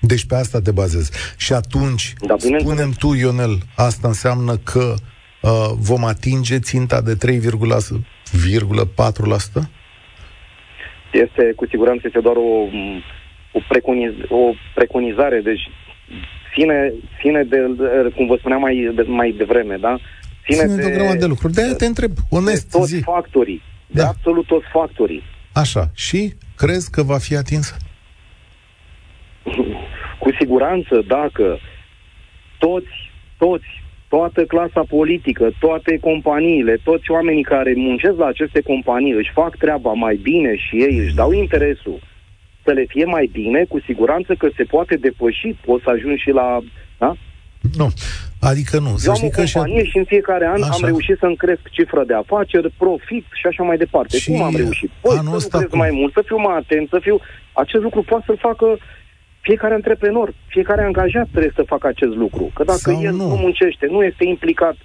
Deci 0.00 0.24
pe 0.24 0.34
asta 0.34 0.60
te 0.60 0.70
bazezi. 0.70 1.10
Și 1.36 1.52
atunci, 1.52 2.12
Da, 2.26 2.34
bineînțeles. 2.34 2.62
spunem 2.62 2.90
tu, 2.90 3.14
Ionel, 3.14 3.58
asta 3.76 4.08
înseamnă 4.08 4.56
că 4.56 4.94
uh, 5.42 5.70
vom 5.74 6.04
atinge 6.04 6.58
ținta 6.58 7.00
de 7.00 7.14
3,4%? 8.32 9.68
este 11.12 11.52
cu 11.56 11.66
siguranță 11.66 12.02
este 12.06 12.20
doar 12.20 12.36
o, 12.36 12.66
o, 13.52 13.60
preconiz, 13.68 14.12
o 14.28 14.52
preconizare, 14.74 15.40
deci 15.40 15.70
ține, 16.54 16.92
ține 17.20 17.42
de, 17.42 17.56
de, 17.76 18.12
cum 18.16 18.26
vă 18.26 18.36
spuneam 18.38 18.60
mai, 18.60 18.92
de, 18.94 19.02
mai 19.02 19.34
devreme, 19.36 19.76
da? 19.76 19.98
Ține 20.50 20.74
de 20.76 20.86
o 20.86 20.90
grămadă 20.90 21.18
de 21.18 21.26
lucruri. 21.26 21.52
De-aia 21.52 21.74
te 21.74 21.86
întreb, 21.86 22.10
de 22.14 22.20
onest, 22.30 22.70
toți 22.70 22.94
zi. 22.94 23.00
factorii, 23.00 23.62
de 23.86 24.00
Da. 24.00 24.08
absolut 24.08 24.46
toți 24.46 24.66
factorii. 24.72 25.22
Așa. 25.52 25.90
Și 25.94 26.34
crezi 26.56 26.90
că 26.90 27.02
va 27.02 27.18
fi 27.18 27.36
atinsă? 27.36 27.76
Cu 30.18 30.32
siguranță, 30.38 31.02
dacă 31.06 31.58
toți, 32.58 33.10
toți, 33.38 33.81
toată 34.14 34.40
clasa 34.44 34.82
politică, 34.96 35.44
toate 35.58 35.92
companiile, 36.08 36.74
toți 36.88 37.10
oamenii 37.10 37.50
care 37.54 37.72
muncesc 37.76 38.16
la 38.16 38.26
aceste 38.26 38.60
companii 38.60 39.12
își 39.20 39.32
fac 39.40 39.56
treaba 39.56 39.92
mai 39.92 40.16
bine 40.22 40.52
și 40.64 40.74
ei 40.86 40.96
își 40.98 41.14
dau 41.14 41.30
interesul 41.32 41.98
să 42.64 42.70
le 42.72 42.84
fie 42.88 43.04
mai 43.04 43.26
bine, 43.32 43.64
cu 43.68 43.78
siguranță 43.80 44.34
că 44.34 44.48
se 44.56 44.64
poate 44.74 44.94
depăși, 45.06 45.48
poți 45.66 45.82
să 45.84 45.90
ajungi 45.90 46.22
și 46.22 46.30
la... 46.30 46.58
Da? 46.98 47.10
Nu. 47.80 47.88
Adică 48.40 48.78
nu. 48.78 48.92
Să 48.96 49.04
Eu 49.06 49.10
am 49.10 49.16
știi 49.16 49.32
o 49.32 49.36
că 49.36 49.44
și... 49.44 49.54
companie 49.54 49.84
și 49.84 49.98
în 49.98 50.04
fiecare 50.04 50.46
an 50.46 50.62
Așa. 50.62 50.72
am 50.72 50.84
reușit 50.84 51.16
să-mi 51.18 51.36
cresc 51.36 51.64
cifra 51.70 52.04
de 52.04 52.14
afaceri, 52.14 52.74
profit 52.84 53.26
și 53.40 53.46
așa 53.50 53.62
mai 53.62 53.76
departe. 53.76 54.18
Și 54.18 54.30
cum 54.30 54.42
am 54.42 54.56
reușit? 54.56 54.90
Păi, 55.00 55.16
anul 55.18 55.30
să 55.30 55.36
ăsta 55.36 55.58
lucrez 55.58 55.70
cum? 55.70 55.78
mai 55.78 55.90
mult, 56.00 56.12
să 56.12 56.22
fiu 56.28 56.38
mai 56.46 56.56
atent, 56.56 56.88
să 56.88 56.98
fiu... 57.06 57.16
Acest 57.52 57.82
lucru 57.82 58.02
poate 58.02 58.24
să-l 58.26 58.38
facă 58.48 58.66
fiecare 59.48 59.74
antreprenor, 59.74 60.34
fiecare 60.46 60.82
angajat 60.82 61.28
trebuie 61.30 61.52
să 61.54 61.62
facă 61.66 61.86
acest 61.86 62.14
lucru. 62.24 62.50
Că 62.54 62.62
dacă 62.64 62.90
Sau 62.90 63.02
el 63.02 63.14
nu. 63.14 63.28
nu. 63.28 63.34
muncește, 63.36 63.86
nu 63.90 64.02
este 64.04 64.24
implicat 64.24 64.76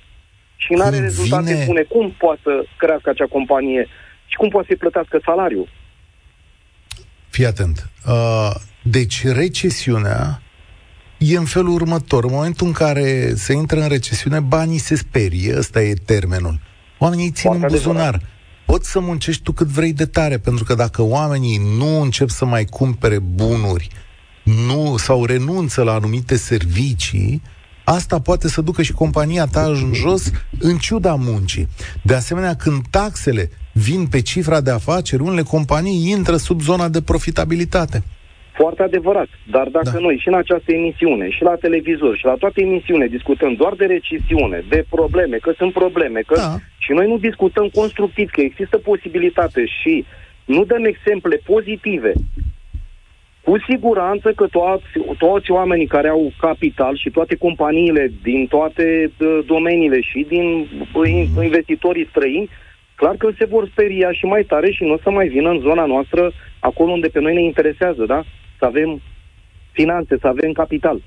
și 0.56 0.74
nu 0.74 0.82
are 0.82 0.92
Când 0.92 1.04
rezultate 1.04 1.52
vine- 1.54 1.66
bune, 1.66 1.82
cum 1.82 2.16
poate 2.18 2.40
să 2.44 2.64
crească 2.78 3.10
acea 3.10 3.26
companie 3.38 3.88
și 4.26 4.36
cum 4.38 4.50
poate 4.50 4.68
să-i 4.68 4.78
plătească 4.78 5.20
salariul? 5.26 5.68
Fii 7.30 7.46
atent. 7.46 7.90
Uh, 8.08 8.50
deci 8.84 9.26
recesiunea 9.28 10.42
e 11.18 11.38
în 11.38 11.46
felul 11.46 11.74
următor. 11.74 12.24
În 12.24 12.32
momentul 12.34 12.68
în 12.68 12.74
care 12.74 13.34
se 13.36 13.54
intră 13.54 13.80
în 13.80 13.88
recesiune, 13.88 14.40
banii 14.40 14.78
se 14.78 14.96
sperie. 14.96 15.58
Ăsta 15.58 15.82
e 15.82 15.94
termenul. 16.06 16.60
Oamenii 16.98 17.26
îi 17.26 17.32
țin 17.32 17.50
Foarte 17.50 17.66
în 17.66 17.72
buzunar. 17.72 18.08
adevărat. 18.08 18.30
Poți 18.66 18.92
să 18.92 19.00
muncești 19.00 19.42
tu 19.44 19.52
cât 19.52 19.68
vrei 19.68 19.94
de 19.94 20.06
tare, 20.06 20.38
pentru 20.38 20.64
că 20.64 20.74
dacă 20.74 21.02
oamenii 21.02 21.62
nu 21.78 22.02
încep 22.02 22.30
să 22.30 22.46
mai 22.46 22.66
cumpere 22.66 23.20
bunuri 23.20 23.88
nu, 24.68 24.98
sau 24.98 25.26
renunță 25.26 25.84
la 25.84 25.94
anumite 25.94 26.36
servicii, 26.36 27.42
asta 27.84 28.20
poate 28.20 28.48
să 28.48 28.62
ducă 28.62 28.82
și 28.82 28.92
compania 28.92 29.46
ta 29.46 29.62
în 29.62 29.94
jos 29.94 30.32
în 30.60 30.78
ciuda 30.78 31.16
muncii. 31.16 31.68
De 32.02 32.14
asemenea, 32.14 32.56
când 32.56 32.82
taxele 32.90 33.50
vin 33.74 34.08
pe 34.08 34.22
cifra 34.22 34.62
de 34.62 34.72
afaceri, 34.72 35.22
unele 35.22 35.42
companii 35.42 36.10
intră 36.10 36.36
sub 36.36 36.62
zona 36.62 36.90
de 36.90 37.02
profitabilitate. 37.02 38.04
Foarte 38.54 38.82
adevărat. 38.84 39.28
Dar 39.52 39.68
dacă 39.68 39.86
Da. 39.86 39.92
da. 39.92 40.00
noi 40.00 40.18
și 40.22 40.28
în 40.28 40.34
această 40.34 40.72
emisiune, 40.74 41.30
și 41.30 41.44
la 41.44 41.56
televizor, 41.56 42.18
și 42.18 42.26
la 42.26 42.34
toate 42.34 42.62
emisiune 42.62 43.06
discutăm 43.08 43.54
doar 43.54 43.74
de 43.74 43.86
recesiune, 43.86 44.64
de 44.70 44.86
probleme, 44.90 45.38
că 45.38 45.52
sunt 45.58 45.74
probleme, 45.74 46.20
că 46.20 46.36
Da. 46.36 46.56
și 46.78 46.92
noi 46.92 47.08
nu 47.08 47.18
discutăm 47.18 47.68
constructiv, 47.74 48.30
că 48.30 48.42
există 48.42 48.78
posibilitate 48.78 49.66
și 49.82 50.06
nu 50.46 50.64
dăm 50.64 50.84
exemple 50.86 51.42
pozitive, 51.46 52.14
cu 53.48 53.58
siguranță 53.70 54.32
că 54.36 54.48
toți, 54.48 54.86
toți 55.18 55.52
oamenii 55.52 55.88
care 55.88 56.08
au 56.08 56.32
capital 56.40 56.98
și 56.98 57.10
toate 57.10 57.36
companiile 57.36 58.12
din 58.22 58.48
toate 58.48 59.12
uh, 59.20 59.40
domeniile 59.46 60.02
și 60.02 60.26
din 60.28 60.68
uh, 60.94 61.44
investitorii 61.44 62.08
străini, 62.10 62.50
clar 62.96 63.16
că 63.16 63.30
se 63.38 63.46
vor 63.46 63.68
speria 63.68 64.12
și 64.12 64.26
mai 64.26 64.44
tare 64.44 64.72
și 64.72 64.84
nu 64.84 64.94
o 64.94 64.98
să 65.04 65.10
mai 65.10 65.28
vină 65.28 65.50
în 65.50 65.60
zona 65.60 65.86
noastră, 65.86 66.32
acolo 66.60 66.92
unde 66.92 67.08
pe 67.08 67.20
noi 67.20 67.34
ne 67.34 67.42
interesează, 67.42 68.06
da? 68.06 68.24
Să 68.60 68.66
avem 68.66 69.02
finanțe, 69.72 70.18
să 70.20 70.28
avem 70.28 70.52
capital. 70.52 71.02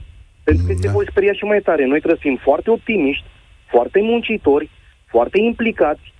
Pentru 0.44 0.64
că 0.66 0.72
Da. 0.72 0.80
se 0.80 0.88
vor 0.88 1.04
speria 1.10 1.32
și 1.32 1.44
mai 1.44 1.60
tare. 1.60 1.84
Noi 1.84 1.98
trebuie 2.00 2.20
să 2.22 2.28
fim 2.28 2.38
foarte 2.42 2.70
optimiști, 2.70 3.24
foarte 3.66 4.00
muncitori, 4.02 4.70
foarte 5.06 5.40
implicați, 5.40 6.12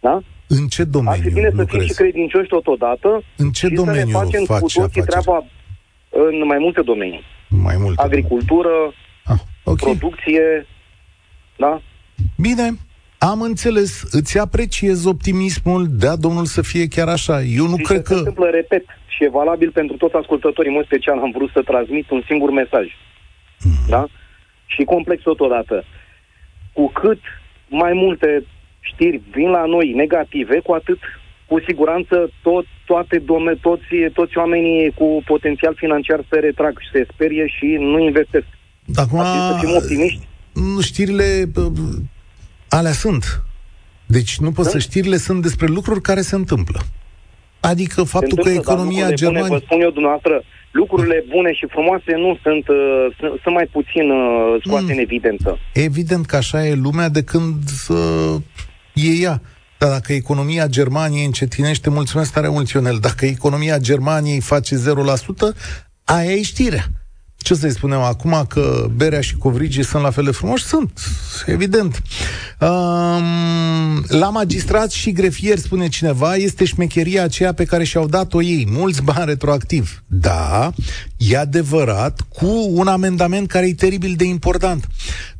da? 0.00 0.20
În 0.48 0.66
ce 0.66 0.80
Ar 0.80 0.86
fi 0.86 0.92
domeniu 0.92 1.30
bine 1.30 1.44
să 1.48 1.50
fim 1.50 1.58
lucrezi? 1.58 1.86
și 1.86 1.92
credincioși 1.92 2.48
totodată 2.48 3.22
În 3.36 3.50
ce 3.50 3.66
și 3.66 3.74
să 3.76 3.82
domeniu 3.82 4.04
ne 4.06 4.12
facem 4.12 4.40
cu 4.40 4.52
faci 4.52 4.60
toții 4.60 4.80
afaceri? 4.80 5.06
treaba 5.06 5.44
în 6.10 6.46
mai 6.46 6.58
multe 6.58 6.80
domenii. 6.82 7.22
Mai 7.48 7.76
mult. 7.78 7.98
Agricultură, 7.98 8.92
Ah, 9.24 9.38
ok. 9.64 9.76
producție, 9.80 10.66
da? 11.56 11.80
Bine, 12.36 12.70
am 13.18 13.40
înțeles. 13.40 14.02
Îți 14.10 14.38
apreciez 14.38 15.04
optimismul. 15.04 15.86
Da, 15.90 16.16
domnul, 16.16 16.44
să 16.44 16.62
fie 16.62 16.88
chiar 16.88 17.08
așa. 17.08 17.42
Eu 17.42 17.66
nu 17.66 17.76
și 17.76 17.82
cred 17.82 17.96
se 18.04 18.12
că... 18.12 18.14
întâmplă, 18.18 18.50
repet, 18.50 18.84
și 19.06 19.24
e 19.24 19.28
valabil 19.28 19.70
pentru 19.70 19.96
toți 19.96 20.14
ascultătorii. 20.14 20.70
În 20.70 20.76
mod 20.76 20.84
special 20.84 21.18
am 21.18 21.30
vrut 21.30 21.50
să 21.52 21.62
transmit 21.62 22.10
un 22.10 22.22
singur 22.26 22.50
mesaj. 22.50 22.86
Hmm. 23.58 23.72
Da? 23.88 24.06
Și 24.66 24.84
complex 24.84 25.22
totodată. 25.22 25.84
Cu 26.72 26.90
cât 26.92 27.20
mai 27.68 27.92
multe 27.92 28.44
știri 28.92 29.20
vin 29.34 29.48
la 29.50 29.64
noi 29.74 29.92
negative, 30.02 30.60
cu 30.66 30.72
atât 30.72 30.98
cu 31.46 31.60
siguranță 31.66 32.30
tot, 32.42 32.64
toate 32.86 33.18
dome, 33.18 33.52
toți, 33.60 33.84
toți 34.12 34.38
oamenii 34.38 34.90
cu 34.98 35.22
potențial 35.26 35.74
financiar 35.76 36.20
se 36.30 36.38
retrag 36.38 36.78
și 36.80 36.88
se 36.92 37.06
sperie 37.12 37.46
și 37.46 37.66
nu 37.80 37.98
investesc. 37.98 38.46
Acum, 38.94 39.18
Ar 39.18 39.26
trebui 39.26 39.48
să 39.50 39.66
fim 39.66 39.76
optimiști. 39.76 40.26
nu, 40.52 40.80
știrile 40.80 41.44
bă, 41.52 41.70
alea 42.68 42.92
sunt. 42.92 43.42
Deci 44.06 44.38
nu 44.38 44.50
pot 44.52 44.64
Da. 44.64 44.70
să 44.70 44.78
știrile 44.78 45.16
sunt 45.16 45.42
despre 45.42 45.66
lucruri 45.66 46.00
care 46.00 46.20
se 46.20 46.34
întâmplă. 46.34 46.80
Adică 47.60 48.02
Se 48.02 48.08
faptul 48.08 48.36
că 48.42 48.48
întâmplă, 48.48 48.62
dar 48.62 48.74
economia 48.74 49.06
lucrurile 49.08 49.26
bune, 49.26 49.32
Germaniei... 49.34 49.58
vă 49.58 49.64
spun 49.64 49.80
eu 49.80 49.90
dumneavoastră, 49.90 50.42
lucrurile 50.70 51.24
bune 51.28 51.52
și 51.52 51.66
frumoase 51.70 52.12
nu 52.24 52.38
sunt, 52.42 52.68
uh, 52.68 53.06
sunt, 53.18 53.32
sunt 53.42 53.54
mai 53.54 53.68
puțin 53.72 54.10
uh, 54.10 54.60
scoase 54.64 54.84
Mm. 54.84 54.90
în 54.90 54.98
evidență. 54.98 55.58
Evident 55.72 56.26
că 56.26 56.36
așa 56.36 56.66
e 56.66 56.74
lumea 56.74 57.08
de 57.08 57.22
când 57.22 57.58
uh, 57.88 58.34
e 58.94 59.10
ea. 59.10 59.42
Dar 59.78 59.90
dacă 59.90 60.12
economia 60.12 60.66
Germaniei 60.66 61.24
încetinește, 61.24 61.90
mulțumesc 61.90 62.32
tare 62.32 62.48
mult, 62.48 62.68
Ionel, 62.68 62.98
dacă 62.98 63.26
economia 63.26 63.78
Germaniei 63.78 64.40
face 64.40 64.76
0%, 64.76 65.56
aia 66.04 66.32
e 66.32 66.42
știrea. 66.42 66.86
Ce 67.44 67.54
să-i 67.54 67.72
spunem 67.72 68.00
acum 68.00 68.44
că 68.48 68.90
berea 68.94 69.20
și 69.20 69.36
covrigii 69.36 69.84
sunt 69.84 70.02
la 70.02 70.10
fel 70.10 70.24
de 70.24 70.30
frumoși? 70.30 70.64
Sunt, 70.64 71.00
evident. 71.46 72.02
Um, 72.60 74.04
la 74.08 74.30
magistrat 74.30 74.90
și 74.90 75.12
grefier, 75.12 75.58
spune 75.58 75.88
cineva, 75.88 76.34
este 76.34 76.64
șmecheria 76.64 77.22
aceea 77.22 77.52
pe 77.52 77.64
care 77.64 77.84
și-au 77.84 78.06
dat-o 78.06 78.42
ei. 78.42 78.66
Mulți 78.70 79.02
bani 79.02 79.24
retroactiv. 79.24 80.02
Da, 80.06 80.72
e 81.16 81.36
adevărat, 81.36 82.20
cu 82.20 82.66
un 82.68 82.86
amendament 82.86 83.48
care 83.48 83.66
e 83.66 83.74
teribil 83.74 84.14
de 84.16 84.24
important. 84.24 84.88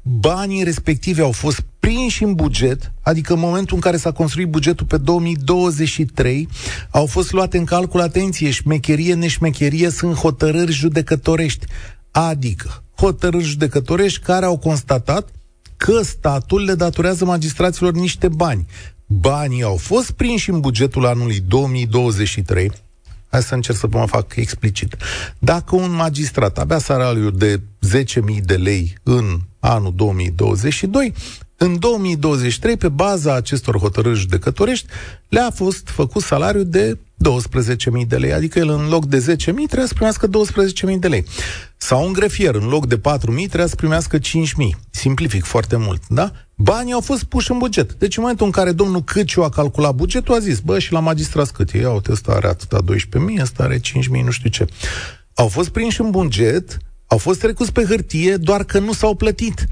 Banii 0.03 0.63
respectivi 0.63 1.21
au 1.21 1.33
fost 1.33 1.65
prinși 1.95 2.23
în 2.23 2.35
buget, 2.35 2.93
adică 3.03 3.33
în 3.33 3.39
momentul 3.39 3.75
în 3.75 3.81
care 3.81 3.97
s-a 3.97 4.13
construit 4.13 4.49
bugetul 4.49 4.87
pe 4.87 4.97
2023, 4.97 6.49
au 6.91 7.07
fost 7.07 7.33
luate 7.33 7.59
în 7.59 7.65
calcul, 7.65 8.01
atenție, 8.01 8.51
șmecherie, 8.51 9.15
neșmecherie, 9.15 9.91
sunt 9.91 10.15
hotărâri 10.15 10.73
judecătorești. 10.73 11.67
Adică, 12.11 12.83
hotărâri 12.97 13.45
judecătorești 13.45 14.21
care 14.21 14.45
au 14.45 14.59
constatat 14.59 15.29
că 15.77 16.03
statul 16.03 16.65
le 16.65 16.75
datorează 16.75 17.25
magistraților 17.25 17.93
niște 17.93 18.29
bani. 18.29 18.67
Banii 19.07 19.63
au 19.63 19.77
fost 19.77 20.11
prinși 20.11 20.51
în 20.51 20.61
bugetul 20.61 21.07
anului 21.07 21.41
2023, 21.49 22.73
Hai 23.35 23.43
să 23.43 23.55
încerc 23.55 23.79
să 23.79 23.87
mă 23.91 24.07
fac 24.07 24.37
explicit. 24.37 24.97
Dacă 25.39 25.77
un 25.77 25.95
magistrat 25.95 26.59
avea 26.59 26.79
salariul 26.79 27.37
de 27.37 27.61
10.000 28.37 28.41
de 28.45 28.55
lei 28.55 28.97
în 29.03 29.41
anul 29.61 29.93
2022, 29.97 31.13
în 31.65 31.79
2023, 31.79 32.77
pe 32.77 32.89
baza 32.89 33.35
acestor 33.35 33.79
hotărâri 33.79 34.19
judecătorești, 34.19 34.87
le-a 35.29 35.51
fost 35.51 35.89
făcut 35.89 36.23
salariul 36.23 36.65
de 36.67 36.99
12.000 36.99 38.07
de 38.07 38.17
lei, 38.17 38.33
adică 38.33 38.59
el 38.59 38.69
în 38.69 38.89
loc 38.89 39.07
de 39.07 39.19
10.000 39.19 39.45
trebuie 39.45 39.87
să 39.87 39.95
primească 39.95 40.29
12.000 40.29 40.99
de 40.99 41.09
lei. 41.09 41.25
Sau 41.77 42.07
un 42.07 42.13
grefier, 42.13 42.55
în 42.55 42.67
loc 42.67 42.87
de 42.87 42.97
4.000 42.97 43.01
trebuie 43.23 43.67
să 43.67 43.75
primească 43.75 44.19
5.000. 44.19 44.23
Simplific 44.91 45.45
foarte 45.45 45.77
mult, 45.77 46.03
da? 46.09 46.33
Banii 46.55 46.93
au 46.93 47.01
fost 47.01 47.25
puși 47.25 47.51
în 47.51 47.59
buget. 47.59 47.93
Deci 47.93 48.17
în 48.17 48.23
momentul 48.23 48.47
în 48.47 48.53
care 48.53 48.73
domnul 48.73 49.03
Câciu 49.03 49.43
a 49.43 49.49
calculat 49.49 49.95
bugetul, 49.95 50.35
a 50.35 50.39
zis, 50.39 50.61
bă, 50.61 50.79
și 50.79 50.93
la 50.93 51.01
magistrat 51.01 51.51
cât 51.51 51.73
e? 51.73 51.79
Ia 51.79 51.91
uite, 51.91 52.13
ăsta 52.13 52.33
are 52.33 52.47
atâta 52.47 52.79
12.000, 52.83 53.41
ăsta 53.41 53.63
are 53.63 53.79
5.000, 53.79 53.83
nu 54.25 54.31
știu 54.31 54.51
ce. 54.51 54.67
Au 55.35 55.49
fost 55.49 55.69
prinși 55.69 56.01
în 56.01 56.11
buget, 56.11 56.77
au 57.07 57.19
fost 57.19 57.41
trecuți 57.41 57.73
pe 57.73 57.85
hârtie, 57.85 58.37
doar 58.37 58.65
că 58.65 58.79
nu 58.79 58.93
s-au 58.93 59.15
plătit. 59.15 59.67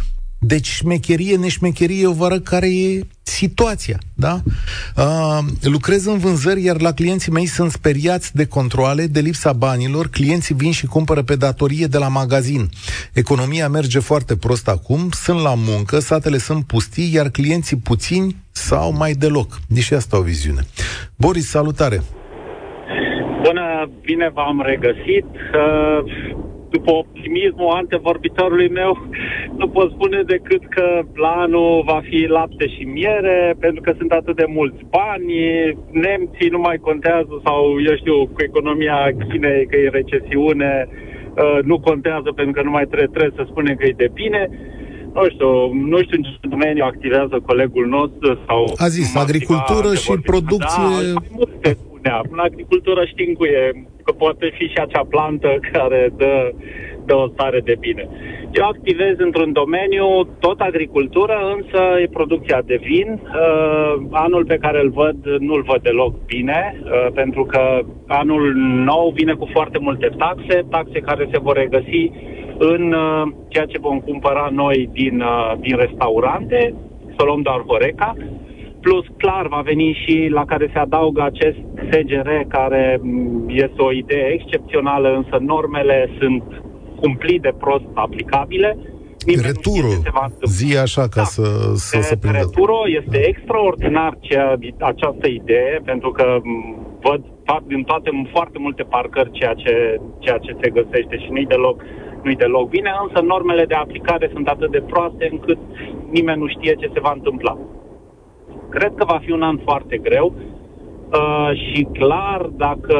Deci 0.45 0.67
șmecherie, 0.67 1.37
neșmecherie, 1.37 2.01
eu 2.01 2.11
vă 2.11 2.25
arăt 2.25 2.45
care 2.45 2.67
e 2.67 3.01
situația, 3.23 3.99
da? 4.15 4.41
Uh, 4.97 5.39
lucrez 5.63 6.07
în 6.07 6.19
vânzări, 6.19 6.65
iar 6.65 6.81
la 6.81 6.93
clienții 6.93 7.33
mei 7.33 7.47
sunt 7.47 7.71
speriați 7.71 8.37
de 8.37 8.47
controle, 8.47 9.07
de 9.07 9.21
lipsa 9.21 9.53
banilor, 9.53 10.09
clienții 10.09 10.55
vin 10.55 10.73
și 10.73 10.87
cumpără 10.87 11.23
pe 11.23 11.37
datorie 11.37 11.87
de 11.87 11.99
la 11.99 12.09
magazin. 12.09 12.69
Economia 13.13 13.69
merge 13.69 13.99
foarte 13.99 14.37
prost 14.37 14.69
acum, 14.69 15.09
sunt 15.11 15.41
la 15.41 15.55
muncă, 15.57 15.99
satele 15.99 16.39
sunt 16.39 16.65
pustii, 16.65 17.15
iar 17.15 17.29
clienții 17.29 17.77
puțini 17.77 18.37
sau 18.51 18.93
mai 18.93 19.13
deloc. 19.13 19.59
Deci 19.69 19.91
asta 19.91 20.19
o 20.19 20.23
viziune. 20.23 20.61
Boris, 21.17 21.49
salutare! 21.49 22.03
Bună, 23.43 23.91
bine 24.01 24.31
v-am 24.35 24.63
regăsit. 24.65 25.27
Uh 25.55 26.51
după 26.77 26.91
optimismul 27.03 27.77
antevorbitorului 27.81 28.71
meu, 28.81 28.93
nu 29.61 29.67
pot 29.69 29.89
spune 29.91 30.21
decât 30.35 30.63
că 30.77 30.87
planul 31.13 31.83
va 31.91 32.01
fi 32.09 32.19
lapte 32.39 32.67
și 32.75 32.83
miere, 32.99 33.55
pentru 33.65 33.81
că 33.83 33.93
sunt 33.99 34.13
atât 34.13 34.37
de 34.37 34.49
mulți 34.59 34.83
bani, 34.99 35.35
nemții 36.05 36.55
nu 36.57 36.61
mai 36.69 36.79
contează, 36.89 37.35
sau 37.47 37.61
eu 37.89 37.95
știu, 37.97 38.17
cu 38.35 38.41
economia 38.49 38.99
Chinei, 39.29 39.67
că 39.67 39.77
e 39.77 39.99
recesiune, 40.01 40.89
uh, 40.89 41.59
nu 41.71 41.77
contează 41.89 42.29
pentru 42.39 42.53
că 42.57 42.63
nu 42.63 42.71
mai 42.77 42.87
trebuie, 42.93 43.15
trebuie 43.15 43.39
să 43.39 43.51
spunem 43.51 43.75
că 43.77 43.85
e 43.87 44.03
de 44.05 44.11
bine. 44.23 44.43
Nu 45.17 45.25
știu, 45.29 45.51
nu 45.93 45.99
știu 46.03 46.17
în 46.17 46.23
ce 46.23 46.49
domeniu 46.55 46.85
activează 46.85 47.37
colegul 47.47 47.87
nostru 47.87 48.29
sau... 48.47 48.61
A 48.77 48.89
zis, 48.89 49.17
agricultură 49.17 49.95
și 49.95 50.13
producție... 50.31 50.87
Da, 51.15 51.21
multe 51.39 51.71
spunea. 51.83 52.21
În 52.35 52.39
agricultură 52.39 53.05
știm 53.05 53.33
cu 53.39 53.45
e 53.45 53.63
că 54.05 54.13
poate 54.13 54.53
fi 54.57 54.65
și 54.65 54.79
acea 54.81 55.05
plantă 55.09 55.59
care 55.73 56.13
dă, 56.17 56.53
dă 57.05 57.15
o 57.15 57.29
stare 57.29 57.61
de 57.61 57.77
bine. 57.81 58.09
Eu 58.53 58.65
activez 58.65 59.15
într-un 59.17 59.53
domeniu, 59.53 60.07
tot 60.41 60.61
agricultură, 60.61 61.37
însă 61.57 61.81
e 62.01 62.17
producția 62.19 62.63
de 62.65 62.81
vin. 62.83 63.21
Uh, 63.23 63.95
anul 64.11 64.45
pe 64.45 64.57
care 64.57 64.81
îl 64.81 64.91
văd, 64.91 65.17
nu-l 65.39 65.63
văd 65.63 65.83
deloc 65.83 66.25
bine, 66.25 66.81
uh, 66.85 67.13
pentru 67.15 67.45
că 67.45 67.81
anul 68.07 68.53
nou 68.85 69.13
vine 69.15 69.33
cu 69.33 69.49
foarte 69.53 69.79
multe 69.79 70.09
taxe, 70.19 70.65
taxe 70.71 70.99
care 71.01 71.29
se 71.33 71.39
vor 71.39 71.57
regăsi 71.57 72.11
în 72.59 72.93
uh, 72.93 73.33
ceea 73.49 73.65
ce 73.65 73.79
vom 73.79 74.01
cumpăra 74.01 74.49
noi 74.53 74.89
din, 74.93 75.21
uh, 75.21 75.53
din 75.61 75.77
restaurante, 75.77 76.75
să 77.17 77.25
luăm 77.25 77.43
doar 77.43 77.65
Horeca, 77.67 78.17
Plus, 78.85 79.05
clar, 79.17 79.47
va 79.49 79.61
veni 79.65 79.99
și 80.03 80.15
la 80.31 80.45
care 80.45 80.71
se 80.73 80.79
adaugă 80.79 81.23
acest 81.23 81.61
SGR, 81.91 82.29
care 82.49 82.99
mm, 83.03 83.49
este 83.49 83.81
o 83.83 83.93
idee 83.93 84.27
excepțională, 84.39 85.09
însă 85.17 85.37
normele 85.41 86.11
sunt 86.21 86.43
cumplit 87.01 87.43
de 87.43 87.53
prost 87.59 87.85
aplicabile. 87.95 88.79
Nimeni 89.27 89.47
Returo, 89.47 89.89
zi 90.45 90.77
așa 90.77 91.03
ca 91.03 91.09
da. 91.15 91.23
să, 91.23 91.43
să 91.75 92.01
se 92.01 92.17
prindă. 92.17 92.39
Returo 92.39 92.79
este 93.01 93.19
da. 93.19 93.27
extraordinar 93.33 94.13
cea, 94.21 94.59
această 94.79 95.27
idee, 95.27 95.81
pentru 95.85 96.11
că 96.11 96.39
mm, 96.43 96.77
văd 97.01 97.23
din 97.67 97.83
toate, 97.83 98.11
foarte 98.31 98.59
multe 98.59 98.83
parcări 98.83 99.31
ceea 99.31 99.55
ce, 99.55 100.01
ceea 100.19 100.39
ce 100.39 100.57
se 100.61 100.71
găsește 100.71 101.17
și 101.19 101.29
nu-i 101.31 101.47
deloc, 101.47 101.83
nu-i 102.23 102.37
deloc 102.37 102.69
bine, 102.69 102.91
însă 103.07 103.25
normele 103.25 103.65
de 103.65 103.75
aplicare 103.75 104.31
sunt 104.33 104.49
atât 104.49 104.71
de 104.71 104.83
proaste 104.93 105.29
încât 105.31 105.59
nimeni 106.11 106.41
nu 106.41 106.49
știe 106.49 106.75
ce 106.75 106.91
se 106.93 107.01
va 107.01 107.13
întâmpla. 107.15 107.59
Cred 108.75 108.93
că 108.97 109.05
va 109.05 109.19
fi 109.25 109.31
un 109.33 109.43
an 109.43 109.59
foarte 109.65 109.97
greu 109.97 110.35
uh, 110.37 111.51
și 111.65 111.83
clar, 111.93 112.41
dacă, 112.57 112.99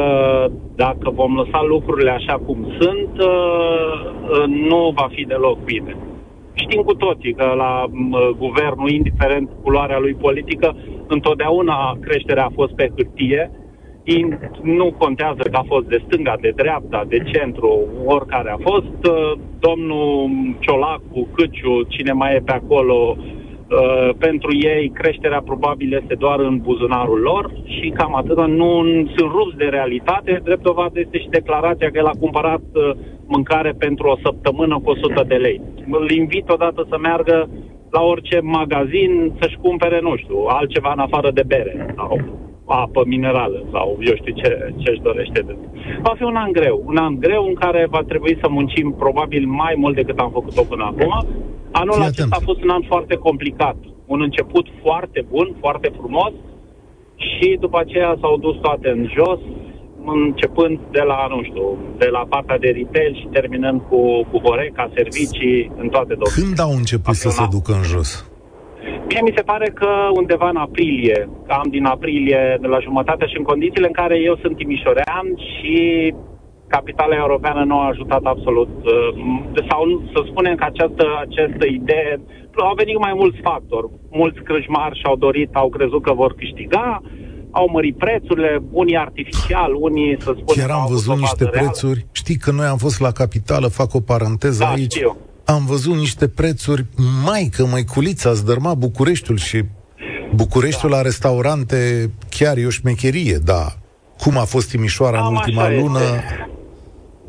dacă 0.75 1.09
vom 1.09 1.35
lăsa 1.35 1.63
lucrurile 1.67 2.11
așa 2.11 2.35
cum 2.45 2.57
sunt, 2.79 3.21
uh, 3.21 3.93
uh, 4.29 4.45
nu 4.69 4.91
va 4.95 5.07
fi 5.11 5.25
deloc 5.25 5.63
bine. 5.63 5.95
Știm 6.53 6.81
cu 6.81 6.93
toții 6.93 7.33
că 7.33 7.53
la 7.57 7.83
uh, 7.83 8.29
guvernul, 8.37 8.89
indiferent 8.89 9.49
culoarea 9.63 9.99
lui 9.99 10.13
politică, 10.13 10.75
întotdeauna 11.07 11.97
creșterea 12.01 12.45
a 12.45 12.55
fost 12.55 12.73
pe 12.73 12.91
hârtie, 12.95 13.51
nu 14.61 14.93
contează 14.97 15.41
că 15.51 15.57
a 15.57 15.65
fost 15.67 15.85
de 15.85 16.03
stânga, 16.05 16.35
de 16.41 16.51
dreapta, 16.55 17.05
de 17.07 17.17
centru, 17.31 17.87
oricare 18.05 18.49
a 18.51 18.57
fost. 18.69 18.97
Uh, 19.09 19.31
domnul 19.59 20.29
Ciolacu, 20.59 21.27
Câciu, 21.35 21.81
cine 21.87 22.11
mai 22.11 22.35
e 22.35 22.41
pe 22.45 22.51
acolo, 22.51 23.17
Uh, 23.73 24.09
pentru 24.17 24.55
ei 24.55 24.89
creșterea 24.89 25.41
probabil 25.41 25.99
este 26.01 26.15
doar 26.15 26.39
în 26.39 26.57
buzunarul 26.57 27.19
lor 27.19 27.51
și 27.65 27.89
cam 27.89 28.15
atât. 28.15 28.47
Nu 28.47 28.71
sunt 29.15 29.31
rupți 29.31 29.57
de 29.57 29.65
realitate. 29.65 30.41
Drept 30.43 30.61
dovadă 30.61 30.99
este 30.99 31.17
și 31.19 31.29
declarația 31.29 31.89
că 31.89 31.97
el 31.97 32.05
a 32.05 32.19
cumpărat 32.19 32.61
uh, 32.73 32.91
mâncare 33.25 33.71
pentru 33.77 34.07
o 34.07 34.17
săptămână 34.23 34.79
cu 34.83 34.89
100 34.89 35.23
de 35.27 35.35
lei. 35.35 35.61
Îl 35.89 36.09
invit 36.09 36.49
odată 36.49 36.85
să 36.89 36.97
meargă 36.97 37.49
la 37.89 38.01
orice 38.01 38.39
magazin 38.41 39.33
să-și 39.39 39.57
cumpere, 39.61 39.99
nu 40.01 40.15
știu, 40.15 40.37
altceva 40.47 40.91
în 40.91 40.99
afară 40.99 41.31
de 41.31 41.43
bere 41.47 41.93
sau 41.95 42.19
apă 42.65 43.03
minerală 43.05 43.63
sau 43.71 43.97
eu 43.99 44.15
știu 44.15 44.33
ce, 44.33 44.73
ce 44.77 44.89
își 44.91 45.01
dorește. 45.01 45.41
De... 45.41 45.55
Va 46.01 46.13
fi 46.17 46.23
un 46.23 46.35
an 46.35 46.51
greu, 46.51 46.83
un 46.85 46.97
an 46.97 47.19
greu 47.19 47.45
în 47.45 47.53
care 47.53 47.87
va 47.89 48.01
trebui 48.07 48.37
să 48.41 48.47
muncim 48.49 48.95
probabil 48.97 49.47
mai 49.47 49.73
mult 49.77 49.95
decât 49.95 50.19
am 50.19 50.31
făcut-o 50.31 50.63
până 50.63 50.83
acum 50.83 51.27
Anul 51.81 51.93
Fii 51.93 52.03
acesta 52.03 52.23
atent. 52.23 52.33
a 52.39 52.45
fost 52.49 52.61
un 52.65 52.69
an 52.77 52.83
foarte 52.91 53.15
complicat. 53.27 53.77
Un 54.13 54.21
început 54.21 54.65
foarte 54.83 55.19
bun, 55.33 55.47
foarte 55.63 55.89
frumos 55.99 56.33
și 57.15 57.57
după 57.59 57.77
aceea 57.79 58.17
s-au 58.21 58.37
dus 58.37 58.55
toate 58.65 58.87
în 58.89 59.01
jos, 59.17 59.39
începând 60.05 60.79
de 60.91 61.03
la, 61.11 61.19
nu 61.33 61.43
știu, 61.43 61.67
de 61.97 62.07
la 62.15 62.23
partea 62.29 62.57
de 62.57 62.69
retail 62.79 63.13
și 63.19 63.27
terminând 63.37 63.81
cu, 63.89 64.01
cu 64.31 64.37
Horeca, 64.45 64.91
servicii, 64.93 65.71
în 65.81 65.87
toate 65.95 66.13
domeniile. 66.19 66.41
Când 66.41 66.59
au 66.59 66.71
început 66.81 67.15
să 67.15 67.29
se 67.29 67.45
ducă 67.55 67.71
în 67.73 67.83
jos? 67.93 68.09
Mie 69.07 69.21
mi 69.21 69.33
se 69.35 69.43
pare 69.51 69.67
că 69.79 69.89
undeva 70.21 70.49
în 70.49 70.55
aprilie, 70.55 71.29
cam 71.47 71.67
din 71.69 71.85
aprilie, 71.85 72.57
de 72.61 72.67
la 72.67 72.79
jumătate 72.79 73.25
și 73.27 73.37
în 73.37 73.43
condițiile 73.43 73.87
în 73.87 73.93
care 74.01 74.15
eu 74.29 74.35
sunt 74.41 74.55
timișorean 74.57 75.27
și 75.51 75.75
capitala 76.75 77.15
europeană 77.25 77.61
nu 77.69 77.77
a 77.79 77.91
ajutat 77.93 78.23
absolut. 78.33 78.73
Uh, 78.83 79.63
sau 79.69 79.81
să 80.13 80.19
spunem 80.29 80.55
că 80.59 80.65
această, 80.71 81.05
această 81.25 81.65
idee 81.79 82.11
au 82.69 82.75
venit 82.81 82.97
mai 83.07 83.13
mulți 83.21 83.39
factori. 83.47 83.87
Mulți 84.21 84.39
crâșmari 84.47 84.99
și-au 84.99 85.15
dorit, 85.25 85.49
au 85.53 85.69
crezut 85.69 86.01
că 86.03 86.13
vor 86.13 86.31
câștiga, 86.41 87.01
au 87.59 87.69
mărit 87.75 87.97
prețurile, 87.97 88.61
unii 88.71 88.97
artificial, 88.97 89.71
unii 89.87 90.15
să 90.25 90.31
spunem... 90.39 90.55
Chiar 90.59 90.77
am 90.79 90.85
văzut 90.89 91.17
niște 91.17 91.43
reală. 91.43 91.57
prețuri. 91.57 92.05
Știi 92.11 92.37
că 92.43 92.51
noi 92.51 92.65
am 92.65 92.77
fost 92.77 92.99
la 92.99 93.11
capitală, 93.11 93.67
fac 93.67 93.93
o 93.93 93.99
paranteză 93.99 94.63
da, 94.63 94.69
aici. 94.69 94.93
Știu. 94.93 95.17
Am 95.45 95.65
văzut 95.65 95.95
niște 95.95 96.27
prețuri, 96.27 96.85
mai 97.25 97.49
că 97.55 97.65
măiculița, 97.65 98.29
a 98.29 98.33
zdărma 98.33 98.73
Bucureștiul 98.73 99.37
și 99.37 99.61
Bucureștiul 100.35 100.91
da. 100.91 100.97
la 100.97 101.01
restaurante 101.01 102.09
chiar 102.29 102.57
e 102.57 102.65
o 102.65 102.69
șmecherie, 102.69 103.37
da. 103.43 103.65
Cum 104.17 104.37
a 104.37 104.43
fost 104.43 104.69
Timișoara 104.69 105.19
Am 105.19 105.27
în 105.27 105.35
ultima 105.35 105.69
lună, 105.69 105.99
este. 105.99 106.52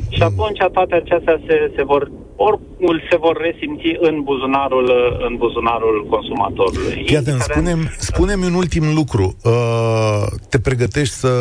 Și 0.09 0.23
atunci 0.23 0.59
toate 0.73 0.95
acestea 0.95 1.41
se, 1.47 1.73
se 1.77 1.85
vor 1.85 2.11
oricum 2.37 2.73
se 3.11 3.17
vor 3.17 3.37
resimți 3.37 3.97
în 3.99 4.23
buzunarul, 4.23 4.91
în 5.29 5.37
buzunarul 5.37 6.07
consumatorului. 6.11 7.05
Iată, 7.13 7.31
spunem, 7.31 7.79
spunem 7.97 8.41
un 8.41 8.55
ultim 8.55 8.85
lucru. 8.95 9.37
Uh, 9.45 10.25
te 10.51 10.59
pregătești 10.61 11.15
să 11.15 11.33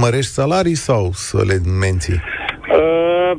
mărești 0.00 0.30
salarii 0.30 0.74
sau 0.74 1.10
să 1.12 1.42
le 1.46 1.56
menții? 1.80 2.20
Uh, 2.78 3.32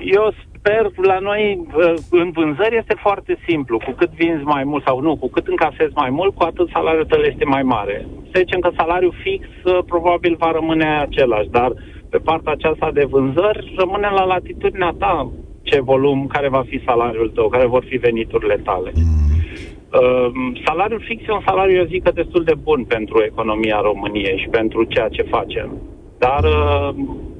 eu 0.00 0.34
sper, 0.56 0.90
la 0.96 1.18
noi 1.18 1.66
uh, 1.74 1.94
în 2.10 2.30
vânzări 2.30 2.76
este 2.76 2.94
foarte 3.00 3.38
simplu. 3.46 3.78
Cu 3.78 3.90
cât 3.90 4.10
vinzi 4.10 4.44
mai 4.44 4.64
mult 4.64 4.84
sau 4.84 5.00
nu, 5.00 5.16
cu 5.16 5.28
cât 5.28 5.46
încasezi 5.46 5.92
mai 5.94 6.10
mult, 6.10 6.34
cu 6.34 6.42
atât 6.42 6.68
salariul 6.72 7.04
tău 7.04 7.20
este 7.20 7.44
mai 7.44 7.62
mare. 7.62 8.06
Să 8.32 8.36
zicem 8.42 8.60
că 8.60 8.70
salariul 8.76 9.14
fix 9.22 9.46
uh, 9.46 9.78
probabil 9.86 10.36
va 10.38 10.50
rămâne 10.50 10.98
același, 11.00 11.48
dar 11.48 11.72
pe 12.10 12.18
partea 12.18 12.52
aceasta 12.52 12.90
de 12.92 13.04
vânzări 13.04 13.74
rămâne 13.76 14.08
la 14.14 14.24
latitudinea 14.24 14.94
ta 14.98 15.30
ce 15.62 15.80
volum, 15.80 16.26
care 16.26 16.48
va 16.48 16.62
fi 16.66 16.82
salariul 16.86 17.30
tău, 17.34 17.48
care 17.48 17.66
vor 17.66 17.84
fi 17.88 17.96
veniturile 17.96 18.60
tale. 18.64 18.92
Uh, 18.94 20.30
salariul 20.66 21.02
fix 21.08 21.28
e 21.28 21.32
un 21.32 21.42
salariu, 21.46 21.76
eu 21.76 21.84
zic 21.84 22.02
că 22.02 22.10
destul 22.10 22.44
de 22.44 22.54
bun 22.62 22.84
pentru 22.84 23.22
economia 23.24 23.80
României 23.80 24.38
și 24.38 24.48
pentru 24.48 24.84
ceea 24.84 25.08
ce 25.08 25.22
facem. 25.22 25.68
Dar 26.18 26.44
uh, 26.44 26.94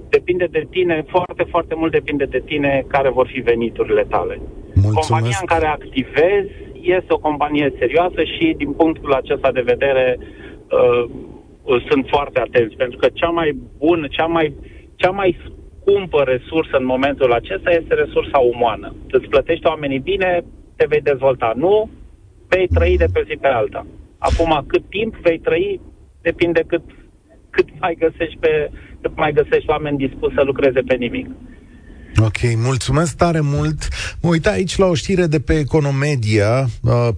depinde 0.08 0.46
de 0.50 0.66
tine, 0.70 1.04
foarte, 1.08 1.44
foarte 1.50 1.74
mult 1.74 1.92
depinde 1.92 2.24
de 2.24 2.42
tine 2.44 2.84
care 2.86 3.10
vor 3.10 3.26
fi 3.32 3.40
veniturile 3.40 4.04
tale. 4.08 4.40
Mulțumesc. 4.74 5.08
Compania 5.08 5.38
în 5.40 5.46
care 5.46 5.66
activezi 5.66 6.52
este 6.82 7.12
o 7.12 7.18
companie 7.18 7.72
serioasă 7.78 8.22
și 8.22 8.54
din 8.56 8.72
punctul 8.72 9.12
acesta 9.12 9.52
de 9.52 9.60
vedere 9.60 10.18
uh, 10.18 11.10
sunt 11.88 12.04
foarte 12.14 12.38
atenți, 12.40 12.76
pentru 12.76 12.98
că 12.98 13.08
cea 13.12 13.32
mai 13.38 13.48
bună, 13.78 14.06
cea 14.16 14.26
mai, 14.26 14.54
cea 15.00 15.10
mai 15.10 15.30
scumpă 15.44 16.20
resursă 16.22 16.76
în 16.78 16.84
momentul 16.94 17.32
acesta 17.32 17.70
este 17.70 17.94
resursa 17.94 18.38
umană. 18.38 18.94
Îți 19.16 19.30
plătești 19.32 19.66
oamenii 19.66 20.06
bine, 20.12 20.44
te 20.76 20.84
vei 20.88 21.00
dezvolta. 21.00 21.52
Nu, 21.56 21.90
vei 22.48 22.66
trăi 22.66 22.96
de 22.96 23.08
pe 23.12 23.22
zi 23.28 23.36
pe 23.40 23.46
alta. 23.46 23.86
Acum, 24.18 24.64
cât 24.66 24.84
timp 24.88 25.14
vei 25.16 25.38
trăi, 25.38 25.80
depinde 26.22 26.62
cât, 26.66 26.82
cât 27.50 27.68
mai 27.80 27.94
găsești 27.98 28.38
pe, 28.40 28.70
cât 29.00 29.16
mai 29.16 29.32
găsești 29.32 29.70
oameni 29.70 29.96
dispuși 29.96 30.34
să 30.34 30.42
lucreze 30.42 30.80
pe 30.80 30.94
nimic. 30.94 31.26
Ok, 32.24 32.38
mulțumesc 32.56 33.16
tare 33.16 33.40
mult. 33.40 33.78
Mă 34.22 34.28
uit 34.28 34.46
aici 34.46 34.76
la 34.76 34.86
o 34.86 34.94
știre 34.94 35.26
de 35.26 35.40
pe 35.40 35.58
Economedia, 35.58 36.66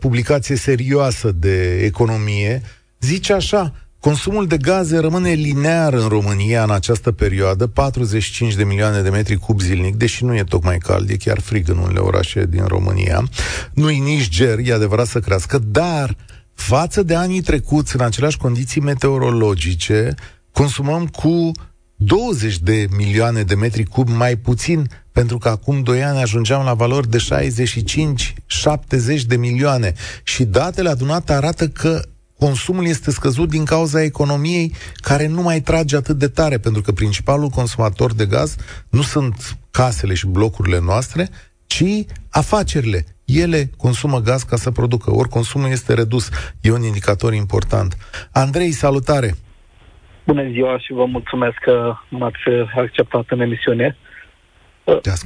publicație 0.01 0.57
serioasă 0.57 1.33
de 1.33 1.85
economie. 1.85 2.61
Zice 3.01 3.33
așa, 3.33 3.75
Consumul 4.01 4.47
de 4.47 4.57
gaze 4.57 4.99
rămâne 4.99 5.31
linear 5.31 5.93
în 5.93 6.09
România 6.09 6.63
în 6.63 6.71
această 6.71 7.13
perioadă, 7.13 7.67
45 7.67 8.55
de 8.55 8.65
milioane 8.65 9.01
de 9.01 9.09
metri 9.09 9.37
cub 9.37 9.61
zilnic, 9.61 9.95
deși 9.95 10.25
nu 10.25 10.37
e 10.37 10.45
tocmai 10.45 10.79
cald, 10.79 11.11
e 11.11 11.17
chiar 11.17 11.41
frig 11.41 11.69
în 11.69 11.79
unele 11.79 11.99
orașe 11.99 12.47
din 12.47 12.65
România. 12.65 13.29
Nu-i 13.75 13.99
nici 13.99 14.29
ger, 14.29 14.59
e 14.65 14.73
adevărat 14.73 15.07
să 15.07 15.21
crească, 15.21 15.59
dar 15.59 16.17
față 16.55 17.03
de 17.03 17.15
anii 17.15 17.41
trecuți, 17.41 17.97
în 17.97 18.03
aceleași 18.03 18.37
condiții 18.37 18.81
meteorologice, 18.81 20.15
consumăm 20.53 21.07
cu 21.07 21.51
20 21.97 22.59
de 22.59 22.87
milioane 22.97 23.43
de 23.43 23.55
metri 23.55 23.85
cub 23.85 24.09
mai 24.09 24.37
puțin, 24.37 24.89
pentru 25.13 25.39
că 25.39 25.49
acum 25.49 25.83
2 25.83 26.03
ani 26.03 26.21
ajungeam 26.21 26.65
la 26.65 26.75
valori 26.75 27.11
de 27.11 27.19
65-70 29.21 29.23
de 29.27 29.37
milioane. 29.37 29.93
Și 30.23 30.45
datele 30.45 30.89
adunate 30.89 31.33
arată 31.33 31.69
că 31.69 32.03
consumul 32.45 32.87
este 32.87 33.11
scăzut 33.11 33.49
din 33.49 33.65
cauza 33.65 34.03
economiei 34.03 34.73
care 35.09 35.27
nu 35.27 35.43
mai 35.43 35.61
trage 35.61 35.97
atât 35.97 36.17
de 36.17 36.29
tare, 36.29 36.59
pentru 36.59 36.83
că 36.83 36.93
principalul 36.93 37.49
consumator 37.49 38.15
de 38.15 38.27
gaz 38.27 38.57
nu 38.91 39.03
sunt 39.03 39.35
casele 39.71 40.15
și 40.15 40.27
blocurile 40.27 40.81
noastre, 40.81 41.29
ci 41.67 41.91
afacerile. 42.31 43.01
Ele 43.25 43.71
consumă 43.77 44.19
gaz 44.19 44.43
ca 44.43 44.57
să 44.57 44.71
producă, 44.71 45.11
ori 45.11 45.29
consumul 45.29 45.71
este 45.71 45.95
redus. 45.95 46.29
E 46.61 46.71
un 46.71 46.83
indicator 46.83 47.33
important. 47.35 47.97
Andrei, 48.33 48.71
salutare! 48.71 49.31
Bună 50.27 50.45
ziua 50.51 50.79
și 50.79 50.93
vă 50.93 51.05
mulțumesc 51.05 51.57
că 51.63 51.95
m-ați 52.09 52.43
acceptat 52.77 53.25
în 53.29 53.41
emisiune. 53.41 53.97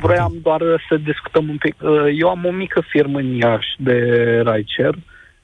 Vreau 0.00 0.34
doar 0.42 0.60
să 0.88 0.96
discutăm 0.96 1.48
un 1.48 1.56
pic. 1.56 1.74
Eu 2.18 2.28
am 2.28 2.44
o 2.44 2.50
mică 2.50 2.82
firmă 2.88 3.18
în 3.18 3.34
Iași 3.34 3.74
de 3.78 3.98
Raicer 4.44 4.94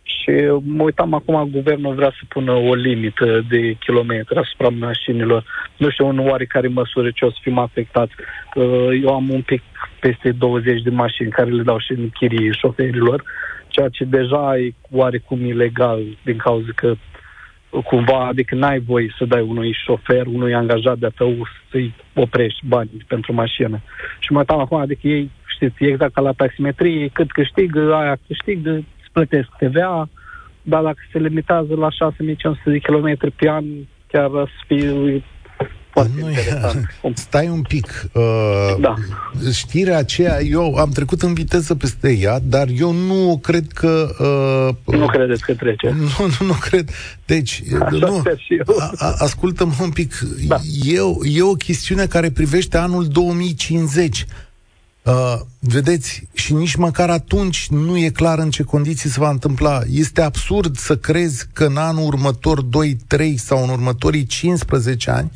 și 0.02 0.30
mă 0.62 0.82
uitam 0.82 1.14
acum, 1.14 1.48
guvernul 1.52 1.94
vrea 1.94 2.10
să 2.10 2.24
pună 2.28 2.52
o 2.52 2.74
limită 2.74 3.44
de 3.48 3.72
kilometri 3.72 4.38
asupra 4.38 4.68
mașinilor. 4.68 5.44
Nu 5.76 5.90
știu 5.90 6.06
în 6.08 6.18
oarecare 6.18 6.68
măsură 6.68 7.10
ce 7.10 7.24
o 7.24 7.30
să 7.30 7.36
fim 7.40 7.58
afectați. 7.58 8.12
Eu 9.02 9.14
am 9.14 9.28
un 9.30 9.42
pic 9.42 9.62
peste 10.00 10.32
20 10.32 10.82
de 10.82 10.90
mașini 10.90 11.30
care 11.30 11.50
le 11.50 11.62
dau 11.62 11.78
și 11.78 11.92
în 11.92 12.08
chirie 12.08 12.50
șoferilor, 12.50 13.22
ceea 13.68 13.88
ce 13.88 14.04
deja 14.04 14.58
e 14.58 14.74
oarecum 14.90 15.44
ilegal 15.44 16.02
din 16.24 16.36
cauza 16.36 16.70
că 16.74 16.94
cumva, 17.84 18.26
adică 18.26 18.54
n-ai 18.54 18.78
voie 18.78 19.14
să 19.18 19.24
dai 19.24 19.42
unui 19.42 19.76
șofer, 19.84 20.26
unui 20.26 20.54
angajat 20.54 20.98
de-a 20.98 21.12
tău 21.16 21.48
să-i 21.70 21.94
oprești 22.14 22.66
bani 22.66 22.90
pentru 23.06 23.32
mașină. 23.32 23.80
Și 24.18 24.32
mă 24.32 24.38
uitam 24.38 24.58
acum, 24.58 24.78
adică 24.78 25.08
ei, 25.08 25.30
știți, 25.46 25.84
exact 25.84 26.12
ca 26.12 26.20
la 26.20 26.32
taximetrie, 26.32 27.08
cât 27.12 27.32
câștigă, 27.32 27.94
aia 27.94 28.18
câștigă, 28.26 28.84
îți 29.12 29.28
plătesc 29.28 29.48
TVA, 29.58 30.08
dar 30.62 30.82
dacă 30.82 30.98
se 31.12 31.18
limitează 31.18 31.74
la 31.74 31.90
6500 31.90 32.70
de 32.70 32.78
km 32.78 33.32
pe 33.36 33.48
an, 33.48 33.64
chiar 34.06 34.30
să 34.30 34.64
fie 34.66 35.22
foarte 35.90 36.20
nu 36.20 36.28
interesant. 36.28 36.86
E, 37.02 37.10
stai 37.28 37.48
un 37.48 37.62
pic. 37.62 38.10
Uh, 38.12 38.22
da. 38.80 38.94
Știrea 39.52 39.96
aceea, 39.96 40.40
eu 40.40 40.74
am 40.74 40.90
trecut 40.90 41.22
în 41.22 41.34
viteză 41.34 41.74
peste 41.74 42.16
ea, 42.20 42.38
dar 42.42 42.68
eu 42.78 42.92
nu 42.92 43.38
cred 43.42 43.66
că... 43.72 44.08
Uh, 44.86 44.96
nu 44.96 45.06
credeți 45.06 45.42
că 45.42 45.54
trece? 45.54 45.88
Nu, 46.00 46.26
nu, 46.40 46.46
nu 46.46 46.52
cred. 46.60 46.90
Deci, 47.26 47.62
Așa 47.82 48.06
nu, 48.06 48.22
a, 48.78 48.92
a, 48.96 49.14
ascultă-mă 49.18 49.72
un 49.80 49.90
pic. 49.90 50.18
Da. 50.46 50.56
E, 50.82 50.98
e 51.36 51.42
o 51.42 51.52
chestiune 51.52 52.06
care 52.06 52.30
privește 52.30 52.76
anul 52.76 53.06
2050. 53.06 54.26
Uh, 55.10 55.40
vedeți, 55.58 56.28
și 56.32 56.52
nici 56.52 56.74
măcar 56.74 57.10
atunci 57.10 57.66
nu 57.70 57.96
e 57.96 58.08
clar 58.08 58.38
în 58.38 58.50
ce 58.50 58.62
condiții 58.62 59.10
se 59.10 59.20
va 59.20 59.30
întâmpla. 59.30 59.80
Este 59.90 60.22
absurd 60.22 60.76
să 60.76 60.96
crezi 60.96 61.46
că 61.52 61.64
în 61.64 61.76
anul 61.76 62.06
următor, 62.06 62.60
2, 62.60 62.96
3 63.06 63.36
sau 63.36 63.62
în 63.62 63.68
următorii 63.68 64.26
15 64.26 65.10
ani, 65.10 65.30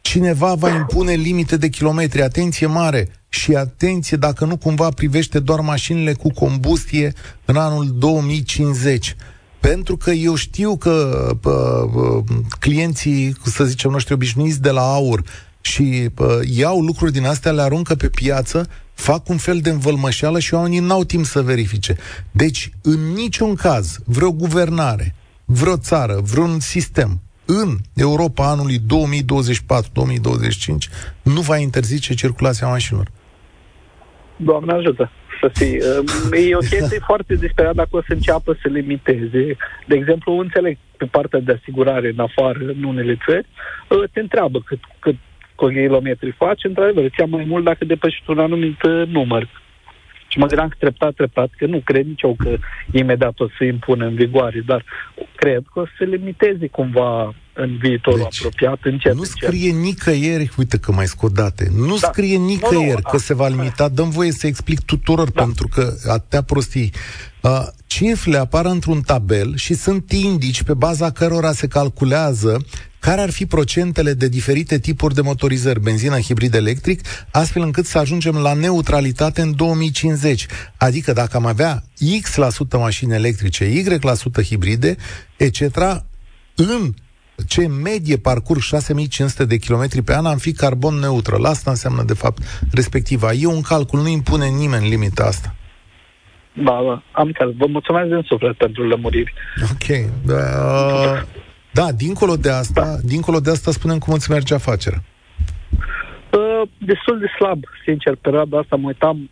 cineva 0.00 0.54
va 0.54 0.70
impune 0.74 1.12
limite 1.12 1.56
de 1.56 1.68
kilometri. 1.68 2.22
Atenție 2.22 2.66
mare! 2.66 3.08
Și 3.28 3.54
atenție 3.54 4.16
dacă 4.16 4.44
nu 4.44 4.56
cumva 4.56 4.88
privește 4.88 5.38
doar 5.38 5.60
mașinile 5.60 6.12
cu 6.12 6.32
combustie 6.32 7.12
în 7.44 7.56
anul 7.56 7.94
2050. 7.98 9.16
Pentru 9.60 9.96
că 9.96 10.10
eu 10.10 10.34
știu 10.34 10.76
că 10.76 11.26
pă, 11.40 11.88
pă, 11.92 12.22
clienții, 12.58 13.36
să 13.44 13.64
zicem, 13.64 13.90
noștri 13.90 14.12
obișnuiți 14.12 14.60
de 14.60 14.70
la 14.70 14.92
aur 14.92 15.22
și 15.60 16.08
pă, 16.14 16.40
iau 16.54 16.80
lucruri 16.80 17.12
din 17.12 17.26
astea, 17.26 17.52
le 17.52 17.62
aruncă 17.62 17.94
pe 17.94 18.08
piață, 18.08 18.68
fac 18.94 19.28
un 19.28 19.36
fel 19.36 19.58
de 19.58 19.70
învălmășeală 19.70 20.38
și 20.38 20.54
oamenii 20.54 20.78
n-au 20.78 21.04
timp 21.04 21.24
să 21.24 21.42
verifice. 21.42 21.96
Deci, 22.30 22.70
în 22.82 23.12
niciun 23.14 23.54
caz, 23.54 23.98
vreo 24.04 24.32
guvernare, 24.32 25.14
vreo 25.44 25.76
țară, 25.76 26.20
vreun 26.32 26.60
sistem 26.60 27.20
în 27.46 27.76
Europa 27.94 28.50
anului 28.50 28.78
2024-2025 28.78 28.82
nu 31.22 31.40
va 31.40 31.56
interzice 31.56 32.14
circulația 32.14 32.66
mașinilor. 32.66 33.08
Doamne 34.36 34.72
ajută 34.72 35.10
să 35.40 35.50
fie. 35.52 35.78
E 36.48 36.54
o 36.54 36.58
chestie 36.58 36.98
foarte 37.10 37.34
disperat 37.34 37.74
dacă 37.74 37.96
o 37.96 38.02
să 38.06 38.12
înceapă 38.12 38.58
să 38.62 38.68
limiteze. 38.68 39.56
De 39.86 39.94
exemplu, 39.94 40.38
înțeleg 40.38 40.78
pe 40.96 41.04
partea 41.04 41.40
de 41.40 41.52
asigurare 41.52 42.08
în 42.08 42.18
afară, 42.18 42.58
în 42.58 42.82
unele 42.82 43.18
țări, 43.26 43.46
te 44.12 44.20
întreabă 44.20 44.60
cât, 44.60 44.78
cât 44.98 45.16
kilometri 45.68 46.34
faci, 46.38 46.64
într-adevăr, 46.64 47.04
îți 47.04 47.20
ia 47.20 47.26
mai 47.26 47.44
mult 47.48 47.64
dacă 47.64 47.84
depășești 47.84 48.30
un 48.30 48.38
anumit 48.38 48.82
uh, 48.82 49.08
număr. 49.08 49.48
Și 50.28 50.38
mă 50.38 50.46
gândeam 50.46 50.68
că 50.68 50.76
treptat, 50.78 51.14
treptat, 51.14 51.50
că 51.58 51.66
nu 51.66 51.80
cred 51.84 52.06
nici 52.06 52.22
eu 52.22 52.34
că 52.38 52.56
imediat 52.90 53.40
o 53.40 53.46
să 53.58 53.64
impună 53.64 54.06
în 54.06 54.14
vigoare, 54.14 54.62
dar 54.66 54.84
cred 55.36 55.62
că 55.72 55.80
o 55.80 55.84
să 55.84 55.92
se 55.98 56.04
limiteze 56.04 56.66
cumva 56.66 57.34
în 57.52 57.76
viitorul 57.76 58.18
deci, 58.22 58.38
apropiat, 58.38 58.78
încet, 58.82 59.14
Nu 59.14 59.22
scrie 59.22 59.70
încet. 59.70 59.84
nicăieri, 59.84 60.50
uite 60.58 60.78
că 60.78 60.92
mai 60.92 61.06
scot 61.06 61.32
date, 61.32 61.68
nu 61.76 61.96
da. 62.00 62.08
scrie 62.08 62.36
nicăieri 62.36 62.86
nu, 62.86 63.02
nu, 63.04 63.10
că 63.10 63.16
a, 63.16 63.18
se 63.18 63.34
va 63.34 63.48
limita, 63.48 63.88
dăm 63.88 64.10
voie 64.10 64.30
să 64.30 64.46
explic 64.46 64.80
tuturor, 64.80 65.30
da. 65.30 65.42
pentru 65.42 65.68
că 65.68 65.92
atâtea 66.06 66.42
prostii. 66.42 66.90
Uh, 67.40 67.50
cifrele 67.86 68.38
apar 68.38 68.64
într-un 68.64 69.00
tabel 69.00 69.56
și 69.56 69.74
sunt 69.74 70.12
indici 70.12 70.62
pe 70.62 70.74
baza 70.74 71.10
cărora 71.10 71.52
se 71.52 71.66
calculează 71.66 72.66
care 73.06 73.20
ar 73.20 73.30
fi 73.30 73.46
procentele 73.46 74.12
de 74.12 74.28
diferite 74.28 74.78
tipuri 74.78 75.14
de 75.14 75.20
motorizări, 75.20 75.80
benzină, 75.80 76.18
hibrid 76.18 76.54
electric, 76.54 77.00
astfel 77.32 77.62
încât 77.62 77.84
să 77.84 77.98
ajungem 77.98 78.36
la 78.36 78.52
neutralitate 78.54 79.40
în 79.40 79.56
2050. 79.56 80.46
Adică 80.76 81.12
dacă 81.12 81.36
am 81.36 81.46
avea 81.46 81.82
X% 82.22 82.78
mașini 82.78 83.14
electrice, 83.14 83.64
Y% 83.64 84.42
hibride, 84.44 84.96
etc., 85.36 85.64
în 86.56 86.92
ce 87.46 87.66
medie 87.66 88.16
parcurs 88.16 88.64
6500 88.64 89.44
de 89.44 89.56
kilometri 89.56 90.02
pe 90.02 90.14
an 90.14 90.26
am 90.26 90.38
fi 90.38 90.52
carbon 90.52 90.94
neutral. 90.94 91.44
Asta 91.44 91.70
înseamnă, 91.70 92.02
de 92.02 92.14
fapt, 92.14 92.42
respectiva. 92.72 93.32
E 93.32 93.46
un 93.46 93.60
calcul, 93.60 94.00
nu 94.00 94.08
impune 94.08 94.46
nimeni 94.46 94.88
limita 94.88 95.24
asta. 95.24 95.54
Da, 96.52 96.78
da, 96.86 97.02
am 97.12 97.26
înțeles. 97.26 97.54
Vă 97.56 97.66
mulțumesc 97.66 98.08
din 98.08 98.22
suflet 98.26 98.56
pentru 98.56 98.82
lămuriri. 98.86 99.32
Ok. 99.62 99.88
Uh, 100.26 101.22
da, 101.72 101.92
dincolo 101.92 102.36
de 102.36 102.50
asta, 102.50 102.84
da. 102.84 102.96
dincolo 103.02 103.40
de 103.40 103.50
asta 103.50 103.70
spunem 103.70 103.98
cum 103.98 104.12
îți 104.12 104.30
merge 104.30 104.54
afacerea. 104.54 105.02
Uh, 106.30 106.68
destul 106.78 107.18
de 107.18 107.26
slab, 107.36 107.64
sincer, 107.84 108.14
perioada 108.14 108.58
asta 108.58 108.76
mă 108.76 108.86
uitam 108.86 109.30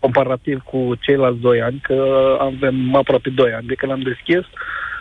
comparativ 0.00 0.58
cu 0.60 0.94
ceilalți 1.00 1.40
doi 1.40 1.60
ani, 1.62 1.80
că 1.82 2.36
avem 2.40 2.94
aproape 2.94 3.30
doi 3.30 3.52
ani 3.52 3.66
de 3.66 3.74
când 3.74 3.92
am 3.92 4.02
deschis, 4.02 4.44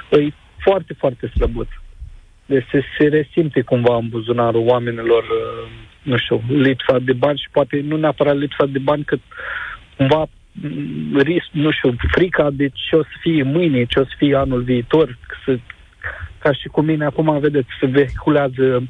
e 0.09 0.33
foarte, 0.57 0.93
foarte 0.93 1.31
slăbuț. 1.35 1.67
Deci 2.45 2.65
se, 2.71 2.83
se 2.97 3.07
resimte 3.07 3.61
cumva 3.61 3.95
în 3.95 4.07
buzunarul 4.09 4.67
oamenilor, 4.67 5.23
uh, 5.23 5.69
nu 6.01 6.17
știu, 6.17 6.41
lipsa 6.47 6.99
de 6.99 7.13
bani 7.13 7.37
și 7.37 7.49
poate 7.51 7.81
nu 7.87 7.97
neapărat 7.97 8.37
lipsa 8.37 8.65
de 8.65 8.79
bani, 8.79 9.03
cât 9.03 9.21
cumva 9.97 10.25
mm, 10.51 11.17
risc, 11.17 11.47
nu 11.51 11.71
știu, 11.71 11.95
frica 12.11 12.49
de 12.51 12.67
ce 12.73 12.95
o 12.95 13.03
să 13.03 13.15
fie 13.21 13.43
mâine, 13.43 13.85
ce 13.85 13.99
o 13.99 14.03
să 14.03 14.13
fie 14.17 14.35
anul 14.35 14.61
viitor, 14.61 15.17
să, 15.45 15.59
ca 16.47 16.53
și 16.53 16.67
cu 16.67 16.81
mine 16.81 17.05
acum, 17.05 17.39
vedeți, 17.39 17.67
se 17.79 17.85
vehiculează 17.85 18.87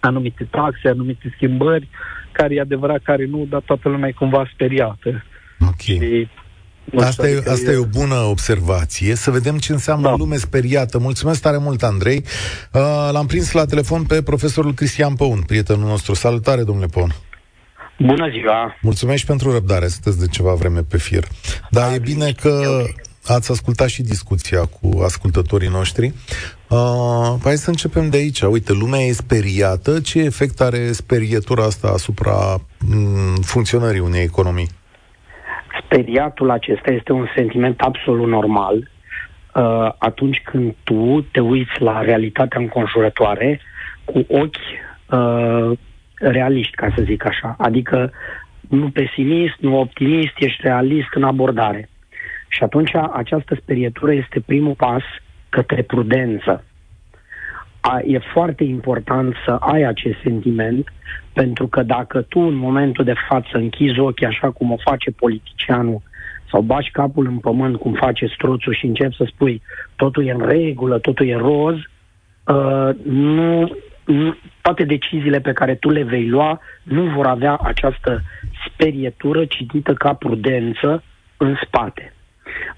anumite 0.00 0.48
taxe, 0.50 0.88
anumite 0.88 1.32
schimbări, 1.34 1.88
care 2.32 2.54
e 2.54 2.60
adevărat, 2.60 3.02
care 3.02 3.26
nu, 3.26 3.46
dar 3.50 3.60
toată 3.60 3.88
lumea 3.88 4.08
e 4.08 4.12
cumva 4.12 4.50
speriată. 4.52 5.24
Ok. 5.60 5.80
Și, 5.80 6.28
Asta, 6.98 7.28
e, 7.28 7.32
adică 7.32 7.50
asta 7.50 7.70
e... 7.70 7.74
e 7.74 7.76
o 7.76 7.84
bună 7.84 8.14
observație. 8.14 9.14
Să 9.14 9.30
vedem 9.30 9.58
ce 9.58 9.72
înseamnă 9.72 10.08
da. 10.08 10.14
lume 10.16 10.36
speriată. 10.36 10.98
Mulțumesc 10.98 11.42
tare 11.42 11.58
mult, 11.58 11.82
Andrei. 11.82 12.24
Uh, 12.72 13.08
l-am 13.12 13.26
prins 13.26 13.52
la 13.52 13.64
telefon 13.64 14.02
pe 14.04 14.22
profesorul 14.22 14.74
Cristian 14.74 15.14
Păun, 15.14 15.40
prietenul 15.46 15.88
nostru. 15.88 16.14
Salutare, 16.14 16.62
domnule 16.62 16.86
Păun. 16.86 17.10
Bună 17.98 18.28
ziua! 18.30 18.76
Mulțumesc 18.80 19.26
pentru 19.26 19.52
răbdare, 19.52 19.86
sunteți 19.86 20.18
de 20.18 20.26
ceva 20.26 20.54
vreme 20.54 20.80
pe 20.80 20.98
fir. 20.98 21.24
Dar 21.70 21.88
da, 21.88 21.94
e 21.94 21.98
bine 21.98 22.32
că 22.32 22.84
ați 23.26 23.50
ascultat 23.50 23.88
și 23.88 24.02
discuția 24.02 24.60
cu 24.64 25.00
ascultătorii 25.02 25.68
noștri. 25.68 26.12
Uh, 26.70 27.34
hai 27.42 27.56
să 27.56 27.70
începem 27.70 28.10
de 28.10 28.16
aici. 28.16 28.40
Uite, 28.40 28.72
lumea 28.72 29.00
e 29.00 29.12
speriată. 29.12 30.00
Ce 30.00 30.18
efect 30.20 30.60
are 30.60 30.92
sperietura 30.92 31.64
asta 31.64 31.88
asupra 31.88 32.58
m- 32.58 33.40
funcționării 33.40 34.00
unei 34.00 34.22
economii? 34.22 34.68
Speriatul 35.84 36.50
acesta 36.50 36.90
este 36.92 37.12
un 37.12 37.26
sentiment 37.34 37.80
absolut 37.80 38.28
normal 38.28 38.76
uh, 38.76 39.92
atunci 39.98 40.40
când 40.44 40.74
tu 40.84 41.26
te 41.32 41.40
uiți 41.40 41.80
la 41.80 42.00
realitatea 42.00 42.60
înconjurătoare 42.60 43.60
cu 44.04 44.26
ochi 44.28 44.56
uh, 45.10 45.78
realiști, 46.14 46.74
ca 46.74 46.92
să 46.96 47.02
zic 47.02 47.26
așa. 47.26 47.54
Adică 47.58 48.12
nu 48.68 48.90
pesimist, 48.90 49.56
nu 49.60 49.78
optimist, 49.78 50.32
ești 50.38 50.62
realist 50.62 51.08
în 51.14 51.24
abordare. 51.24 51.88
Și 52.48 52.62
atunci 52.62 52.90
această 53.12 53.58
sperietură 53.62 54.12
este 54.12 54.40
primul 54.46 54.74
pas 54.74 55.02
către 55.50 55.82
prudență. 55.82 56.64
A, 57.80 58.00
e 58.04 58.18
foarte 58.18 58.64
important 58.64 59.34
să 59.44 59.50
ai 59.50 59.82
acest 59.82 60.18
sentiment, 60.22 60.92
pentru 61.32 61.66
că 61.66 61.82
dacă 61.82 62.20
tu 62.20 62.40
în 62.40 62.54
momentul 62.54 63.04
de 63.04 63.14
față 63.28 63.50
închizi 63.52 63.98
ochii 63.98 64.26
așa 64.26 64.50
cum 64.50 64.72
o 64.72 64.76
face 64.76 65.10
politicianul 65.10 66.02
sau 66.50 66.60
bași 66.60 66.90
capul 66.90 67.26
în 67.26 67.38
pământ 67.38 67.76
cum 67.76 67.92
face 67.92 68.26
stroțul 68.26 68.74
și 68.74 68.86
începi 68.86 69.16
să 69.16 69.24
spui 69.26 69.62
totul 69.96 70.26
e 70.26 70.30
în 70.30 70.46
regulă, 70.46 70.98
totul 70.98 71.26
e 71.26 71.36
roz, 71.36 71.76
uh, 71.76 72.90
nu, 73.04 73.76
nu, 74.04 74.36
toate 74.60 74.84
deciziile 74.84 75.40
pe 75.40 75.52
care 75.52 75.74
tu 75.74 75.90
le 75.90 76.02
vei 76.02 76.28
lua 76.28 76.60
nu 76.82 77.02
vor 77.02 77.26
avea 77.26 77.56
această 77.56 78.22
sperietură 78.68 79.44
citită 79.44 79.94
ca 79.94 80.14
prudență 80.14 81.02
în 81.36 81.56
spate. 81.62 82.14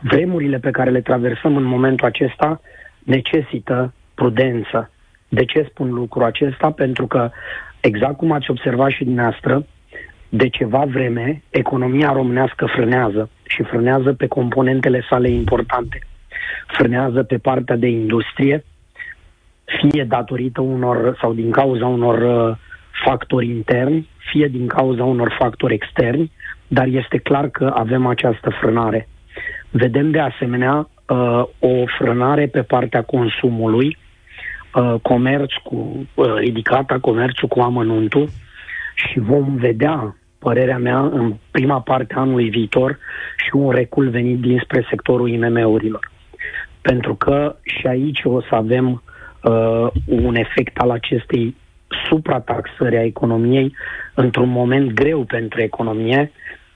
Vremurile 0.01 0.59
pe 0.59 0.71
care 0.71 0.91
le 0.91 1.01
traversăm 1.01 1.57
în 1.57 1.63
momentul 1.63 2.07
acesta 2.07 2.61
necesită 3.05 3.95
prudență. 4.15 4.91
De 5.29 5.45
ce 5.45 5.67
spun 5.71 5.93
lucrul 5.93 6.23
acesta? 6.23 6.71
Pentru 6.71 7.07
că, 7.07 7.31
exact 7.81 8.17
cum 8.17 8.33
ați 8.33 8.51
observat 8.51 8.91
și 8.91 9.05
dumneavoastră, 9.05 9.67
de 10.29 10.49
ceva 10.49 10.85
vreme, 10.85 11.43
economia 11.51 12.13
românească 12.13 12.67
frânează 12.67 13.31
și 13.49 13.63
frânează 13.63 14.13
pe 14.13 14.27
componentele 14.27 15.05
sale 15.09 15.29
importante. 15.29 15.99
Frânează 16.67 17.23
pe 17.23 17.39
partea 17.39 17.77
de 17.77 17.87
industrie, 17.87 18.65
fie 19.65 20.05
datorită 20.05 20.61
unor 20.61 21.17
sau 21.21 21.33
din 21.33 21.51
cauza 21.51 21.87
unor 21.87 22.49
uh, 22.51 22.57
factori 23.05 23.49
interni, 23.49 24.09
fie 24.17 24.47
din 24.47 24.67
cauza 24.67 25.05
unor 25.05 25.37
factori 25.39 25.75
externi, 25.75 26.33
dar 26.69 26.87
este 26.87 27.19
clar 27.19 27.49
că 27.49 27.73
avem 27.75 28.07
această 28.07 28.51
frânare. 28.61 29.09
Vedem 29.73 30.11
de 30.11 30.21
asemenea 30.21 30.89
uh, 31.09 31.43
o 31.59 31.85
frânare 31.99 32.47
pe 32.47 32.63
partea 32.63 33.03
consumului, 33.03 33.97
uh, 34.75 34.95
comerț 35.03 35.53
cu 35.53 36.07
uh, 36.15 36.35
ridicata, 36.35 36.99
comerțul 36.99 37.49
cu 37.49 37.61
amănuntul 37.61 38.29
și 38.95 39.19
vom 39.19 39.57
vedea, 39.57 40.17
părerea 40.39 40.79
mea, 40.79 40.99
în 40.99 41.35
prima 41.51 41.81
parte 41.81 42.15
a 42.15 42.21
anului 42.21 42.49
viitor 42.51 42.99
și 43.37 43.51
un 43.53 43.71
recul 43.71 44.09
venit 44.09 44.41
dinspre 44.41 44.87
sectorul 44.91 45.29
IMM-urilor. 45.29 46.11
Pentru 46.81 47.15
că 47.15 47.57
și 47.63 47.87
aici 47.87 48.21
o 48.25 48.41
să 48.41 48.55
avem 48.55 49.03
uh, 49.43 49.87
un 50.07 50.35
efect 50.35 50.79
al 50.79 50.91
acestei 50.91 51.57
suprataxări 52.09 52.97
a 52.97 53.05
economiei 53.05 53.75
într-un 54.15 54.49
moment 54.49 54.93
greu 54.93 55.25
pentru 55.25 55.63
economie, 55.63 56.33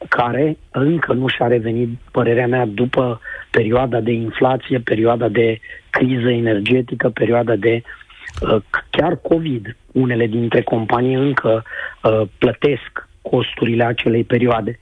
care 0.08 0.56
încă 0.70 1.12
nu 1.12 1.28
și-a 1.28 1.46
revenit, 1.46 1.88
părerea 2.10 2.46
mea, 2.46 2.66
după 2.66 3.20
perioada 3.50 4.00
de 4.00 4.12
inflație, 4.12 4.78
perioada 4.78 5.28
de 5.28 5.60
criză 5.90 6.30
energetică, 6.30 7.08
perioada 7.08 7.56
de 7.56 7.82
uh, 7.82 8.62
chiar 8.90 9.16
COVID. 9.16 9.76
Unele 9.92 10.26
dintre 10.26 10.62
companii 10.62 11.14
încă 11.14 11.64
uh, 12.02 12.22
plătesc 12.38 13.08
costurile 13.22 13.84
acelei 13.84 14.24
perioade. 14.24 14.78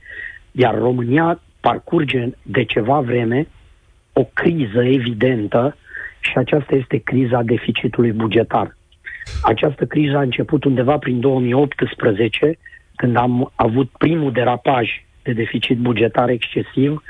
Iar 0.53 0.79
România 0.79 1.41
parcurge 1.61 2.29
de 2.43 2.65
ceva 2.65 3.01
vreme 3.01 3.47
o 4.13 4.25
criză 4.25 4.85
evidentă 4.85 5.77
și 6.21 6.33
aceasta 6.37 6.75
este 6.75 6.97
criza 6.97 7.43
deficitului 7.43 8.13
bugetar. 8.13 8.77
Această 9.43 9.85
criză 9.85 10.17
a 10.17 10.21
început 10.21 10.65
undeva 10.65 10.99
prin 10.99 11.21
2018, 11.21 12.59
când 12.97 13.17
am 13.17 13.53
avut 13.55 13.91
primul 13.99 14.33
derapaj 14.33 14.89
de 15.23 15.33
deficit 15.33 15.79
bugetar 15.79 16.29
excesiv, 16.29 17.03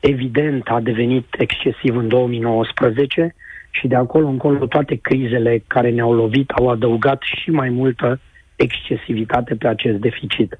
evident 0.00 0.68
a 0.68 0.80
devenit 0.80 1.26
excesiv 1.38 1.96
în 1.96 2.08
2019 2.08 3.34
și 3.70 3.86
de 3.86 3.94
acolo 3.94 4.28
încolo 4.28 4.66
toate 4.66 4.94
crizele 4.94 5.64
care 5.66 5.90
ne-au 5.90 6.12
lovit 6.12 6.50
au 6.50 6.68
adăugat 6.68 7.22
și 7.22 7.50
mai 7.50 7.68
multă 7.68 8.20
excesivitate 8.56 9.54
pe 9.54 9.68
acest 9.68 9.96
deficit. 9.96 10.58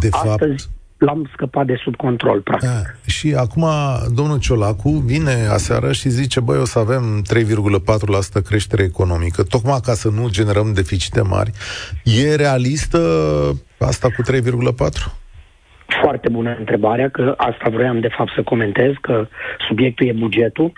De 0.00 0.08
Astăzi, 0.10 0.64
fapt, 0.64 0.77
l-am 0.98 1.30
scăpat 1.32 1.66
de 1.66 1.80
sub 1.82 1.96
control, 1.96 2.40
practic. 2.40 2.68
A, 2.68 2.82
și 3.06 3.34
acum 3.38 3.64
domnul 4.14 4.38
Ciolacu 4.38 4.90
vine 4.90 5.46
aseară 5.52 5.92
și 5.92 6.08
zice, 6.08 6.40
băi, 6.40 6.58
o 6.58 6.64
să 6.64 6.78
avem 6.78 7.24
3,4% 8.40 8.42
creștere 8.44 8.82
economică, 8.82 9.42
tocmai 9.42 9.80
ca 9.82 9.92
să 9.92 10.08
nu 10.10 10.28
generăm 10.28 10.72
deficite 10.72 11.20
mari. 11.20 11.50
E 12.04 12.34
realistă 12.34 12.98
asta 13.78 14.08
cu 14.08 14.22
3,4%? 14.32 14.38
Foarte 16.02 16.28
bună 16.28 16.56
întrebarea, 16.58 17.08
că 17.08 17.34
asta 17.36 17.68
vroiam 17.70 18.00
de 18.00 18.14
fapt 18.16 18.30
să 18.34 18.42
comentez, 18.42 18.92
că 19.00 19.28
subiectul 19.68 20.06
e 20.06 20.12
bugetul. 20.12 20.72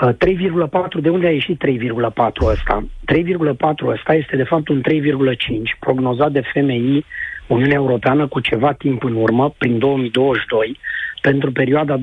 3,4, 0.00 1.00
de 1.00 1.08
unde 1.08 1.26
a 1.26 1.30
ieșit 1.30 1.62
3,4 1.66 2.46
ăsta? 2.46 2.84
3,4 3.12 3.86
ăsta 3.86 4.14
este 4.14 4.36
de 4.36 4.42
fapt 4.42 4.68
un 4.68 4.82
3,5 4.88 5.78
prognozat 5.78 6.32
de 6.32 6.42
FMI 6.52 7.04
Uniunea 7.46 7.76
Europeană 7.76 8.26
cu 8.26 8.40
ceva 8.40 8.72
timp 8.72 9.04
în 9.04 9.14
urmă, 9.14 9.54
prin 9.58 9.78
2022, 9.78 10.78
pentru 11.20 11.52
perioada 11.52 11.98
2023-27, 11.98 12.00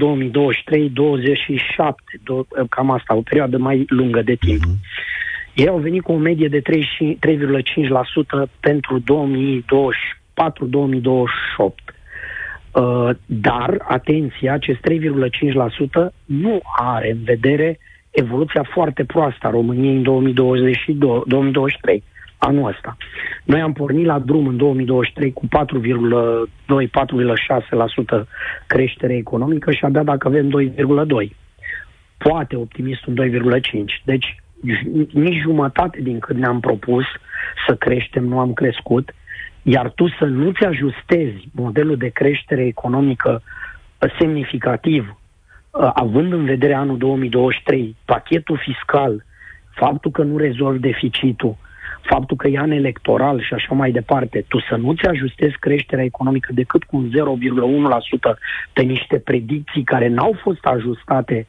cam 2.69 2.91
asta, 2.91 3.15
o 3.15 3.21
perioadă 3.21 3.57
mai 3.57 3.85
lungă 3.87 4.21
de 4.21 4.35
timp. 4.35 4.63
Mm-hmm. 4.63 4.79
Ei 5.53 5.67
au 5.67 5.77
venit 5.77 6.01
cu 6.01 6.11
o 6.11 6.17
medie 6.17 6.47
de 6.47 6.61
3,5% 6.61 6.65
pentru 8.59 8.99
2024-2028. 8.99 9.03
Uh, 12.71 13.09
dar, 13.25 13.85
atenție, 13.87 14.49
acest 14.49 14.79
3,5% 14.79 14.85
nu 16.25 16.61
are 16.77 17.11
în 17.11 17.23
vedere 17.23 17.79
evoluția 18.09 18.63
foarte 18.73 19.03
proastă 19.03 19.47
a 19.47 19.49
României 19.49 19.95
în 19.95 20.03
2022, 20.03 21.23
2023 21.27 22.03
anul 22.39 22.67
ăsta. 22.67 22.97
Noi 23.43 23.61
am 23.61 23.73
pornit 23.73 24.05
la 24.05 24.19
drum 24.19 24.47
în 24.47 24.57
2023 24.57 25.33
cu 25.33 25.47
4,2-4,6% 28.21 28.27
creștere 28.67 29.15
economică 29.15 29.71
și 29.71 29.85
abia 29.85 30.03
dacă 30.03 30.27
avem 30.27 30.49
2,2%. 31.29 31.35
Poate 32.17 32.55
optimist 32.55 33.05
un 33.05 33.15
2,5%. 33.15 33.23
Deci 34.03 34.41
nici 35.11 35.41
jumătate 35.41 36.01
din 36.01 36.19
cât 36.19 36.35
ne-am 36.35 36.59
propus 36.59 37.03
să 37.67 37.75
creștem 37.75 38.23
nu 38.23 38.39
am 38.39 38.53
crescut, 38.53 39.11
iar 39.61 39.91
tu 39.91 40.07
să 40.07 40.25
nu-ți 40.25 40.65
ajustezi 40.65 41.47
modelul 41.51 41.97
de 41.97 42.07
creștere 42.07 42.65
economică 42.65 43.41
semnificativ, 44.19 45.19
având 45.93 46.33
în 46.33 46.45
vedere 46.45 46.73
anul 46.73 46.97
2023, 46.97 47.95
pachetul 48.05 48.57
fiscal, 48.57 49.25
faptul 49.71 50.11
că 50.11 50.23
nu 50.23 50.37
rezolvi 50.37 50.79
deficitul, 50.79 51.57
faptul 52.01 52.37
că 52.37 52.47
e 52.47 52.57
an 52.59 52.71
electoral 52.71 53.41
și 53.41 53.53
așa 53.53 53.73
mai 53.73 53.91
departe, 53.91 54.45
tu 54.47 54.59
să 54.69 54.75
nu-ți 54.75 55.05
ajustezi 55.05 55.55
creșterea 55.59 56.03
economică 56.03 56.49
decât 56.53 56.83
cu 56.83 57.09
0,1% 57.09 58.37
pe 58.73 58.81
niște 58.81 59.17
predicții 59.17 59.83
care 59.83 60.07
n-au 60.07 60.37
fost 60.41 60.65
ajustate 60.65 61.47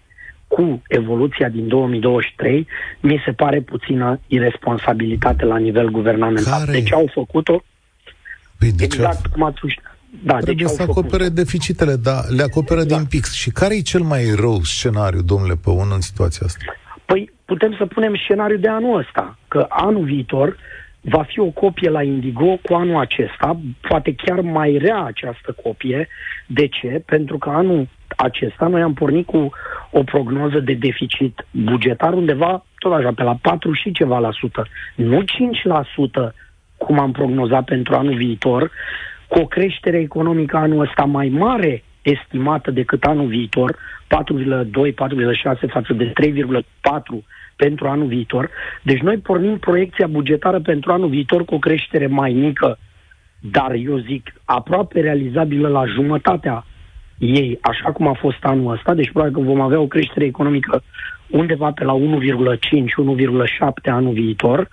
cu 0.48 0.82
evoluția 0.88 1.48
din 1.48 1.68
2023, 1.68 2.66
mi 3.00 3.22
se 3.24 3.32
pare 3.32 3.60
puțină 3.60 4.20
irresponsabilitate 4.26 5.44
la 5.44 5.56
nivel 5.56 5.90
guvernamental. 5.90 6.58
Care? 6.58 6.72
De 6.72 6.82
ce 6.82 6.94
au 6.94 7.10
făcut-o? 7.12 7.62
Păi 8.58 8.72
de 8.72 8.84
exact 8.84 9.22
ce? 9.22 9.28
cum 9.32 9.42
ați 9.42 9.56
spus. 9.56 9.72
Da, 10.24 10.38
Trebuie 10.38 10.68
să 10.68 10.82
acopere 10.82 11.22
făcut. 11.22 11.34
deficitele, 11.34 11.96
dar 11.96 12.24
le 12.28 12.42
acoperă 12.42 12.84
da. 12.84 12.96
din 12.96 13.04
pix. 13.06 13.32
Și 13.32 13.50
care 13.50 13.76
e 13.76 13.80
cel 13.80 14.00
mai 14.00 14.24
rău 14.34 14.62
scenariu, 14.62 15.22
domnule 15.22 15.54
Păun, 15.54 15.88
în 15.94 16.00
situația 16.00 16.46
asta? 16.46 16.64
Păi 17.50 17.58
putem 17.58 17.76
să 17.78 17.86
punem 17.86 18.16
scenariul 18.16 18.60
de 18.60 18.68
anul 18.68 18.98
ăsta, 18.98 19.38
că 19.48 19.66
anul 19.68 20.04
viitor 20.04 20.56
va 21.00 21.22
fi 21.22 21.40
o 21.40 21.50
copie 21.50 21.90
la 21.90 22.02
Indigo 22.02 22.58
cu 22.62 22.74
anul 22.74 23.00
acesta, 23.00 23.60
poate 23.80 24.14
chiar 24.14 24.40
mai 24.40 24.76
rea 24.80 25.04
această 25.04 25.54
copie. 25.62 26.08
De 26.46 26.66
ce? 26.66 27.02
Pentru 27.06 27.38
că 27.38 27.50
anul 27.50 27.88
acesta 28.16 28.66
noi 28.66 28.82
am 28.82 28.94
pornit 28.94 29.26
cu 29.26 29.50
o 29.90 30.02
prognoză 30.02 30.58
de 30.58 30.72
deficit 30.72 31.46
bugetar 31.50 32.12
undeva 32.12 32.64
tot 32.78 32.92
așa, 32.92 33.12
pe 33.12 33.22
la 33.22 33.36
4 33.42 33.72
și 33.72 33.92
ceva 33.92 34.18
la 34.18 34.30
sută. 34.32 34.66
Nu 34.94 35.22
5% 35.22 36.34
cum 36.76 36.98
am 36.98 37.12
prognozat 37.12 37.64
pentru 37.64 37.94
anul 37.94 38.14
viitor, 38.14 38.70
cu 39.28 39.38
o 39.38 39.46
creștere 39.46 39.98
economică 39.98 40.56
anul 40.56 40.80
ăsta 40.80 41.04
mai 41.04 41.28
mare 41.28 41.82
estimată 42.02 42.70
decât 42.70 43.04
anul 43.04 43.26
viitor, 43.26 43.76
4,2-4,6 43.76 45.68
față 45.68 45.92
de 45.92 46.12
3,4 46.22 47.24
pentru 47.64 47.88
anul 47.88 48.06
viitor. 48.06 48.50
Deci 48.82 49.00
noi 49.00 49.16
pornim 49.16 49.58
proiecția 49.58 50.06
bugetară 50.06 50.60
pentru 50.60 50.92
anul 50.92 51.08
viitor 51.08 51.44
cu 51.44 51.54
o 51.54 51.58
creștere 51.58 52.06
mai 52.06 52.32
mică, 52.32 52.78
dar 53.40 53.72
eu 53.72 53.98
zic 53.98 54.32
aproape 54.44 55.00
realizabilă 55.00 55.68
la 55.68 55.84
jumătatea 55.86 56.64
ei, 57.18 57.58
așa 57.60 57.92
cum 57.92 58.06
a 58.08 58.12
fost 58.12 58.42
anul 58.44 58.72
ăsta, 58.72 58.94
deci 58.94 59.10
probabil 59.10 59.34
că 59.34 59.40
vom 59.40 59.60
avea 59.60 59.80
o 59.80 59.86
creștere 59.86 60.24
economică 60.24 60.82
undeva 61.26 61.72
pe 61.72 61.84
la 61.84 61.94
1,5-1,7 61.98 62.02
anul 63.84 64.12
viitor 64.12 64.68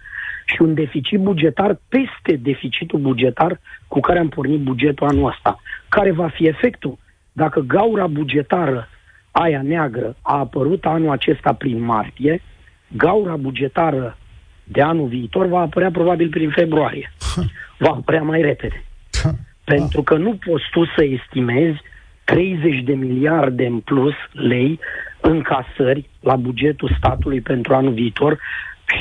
și 0.45 0.62
un 0.62 0.73
deficit 0.73 1.19
bugetar 1.19 1.80
peste 1.89 2.41
deficitul 2.41 3.00
bugetar 3.00 3.60
cu 3.88 4.00
care 4.00 4.19
am 4.19 4.30
pornit 4.30 4.60
bugetul 4.60 5.08
anul 5.08 5.28
ăsta. 5.28 5.60
Care 5.89 6.12
va 6.12 6.28
fi 6.28 6.47
efectul? 6.47 6.97
Dacă 7.32 7.60
gaura 7.60 8.08
bugetară 8.08 8.88
aia 9.32 9.62
neagră 9.62 10.15
a 10.21 10.38
apărut 10.38 10.86
anul 10.86 11.12
acesta 11.12 11.54
prin 11.54 11.80
martie, 11.84 12.41
gaura 12.88 13.36
bugetară 13.36 14.17
de 14.63 14.82
anul 14.82 15.08
viitor 15.08 15.45
va 15.45 15.60
apărea 15.60 15.91
probabil 15.91 16.30
prin 16.30 16.50
februarie. 16.50 17.12
Va 17.80 17.89
apărea 17.89 18.21
mai 18.21 18.41
repede. 18.41 18.84
Pentru 19.63 20.02
că 20.04 20.17
nu 20.17 20.38
poți 20.45 20.63
tu 20.71 20.86
să 20.86 21.04
estimezi 21.04 21.82
30 22.23 22.84
de 22.84 22.93
miliarde 22.93 23.65
în 23.65 23.80
plus 23.80 24.13
lei 24.32 24.80
în 25.21 25.41
casări 25.41 26.10
la 26.19 26.36
bugetul 26.36 26.95
statului 26.97 27.41
pentru 27.41 27.76
anul 27.76 27.93
viitor 27.93 28.39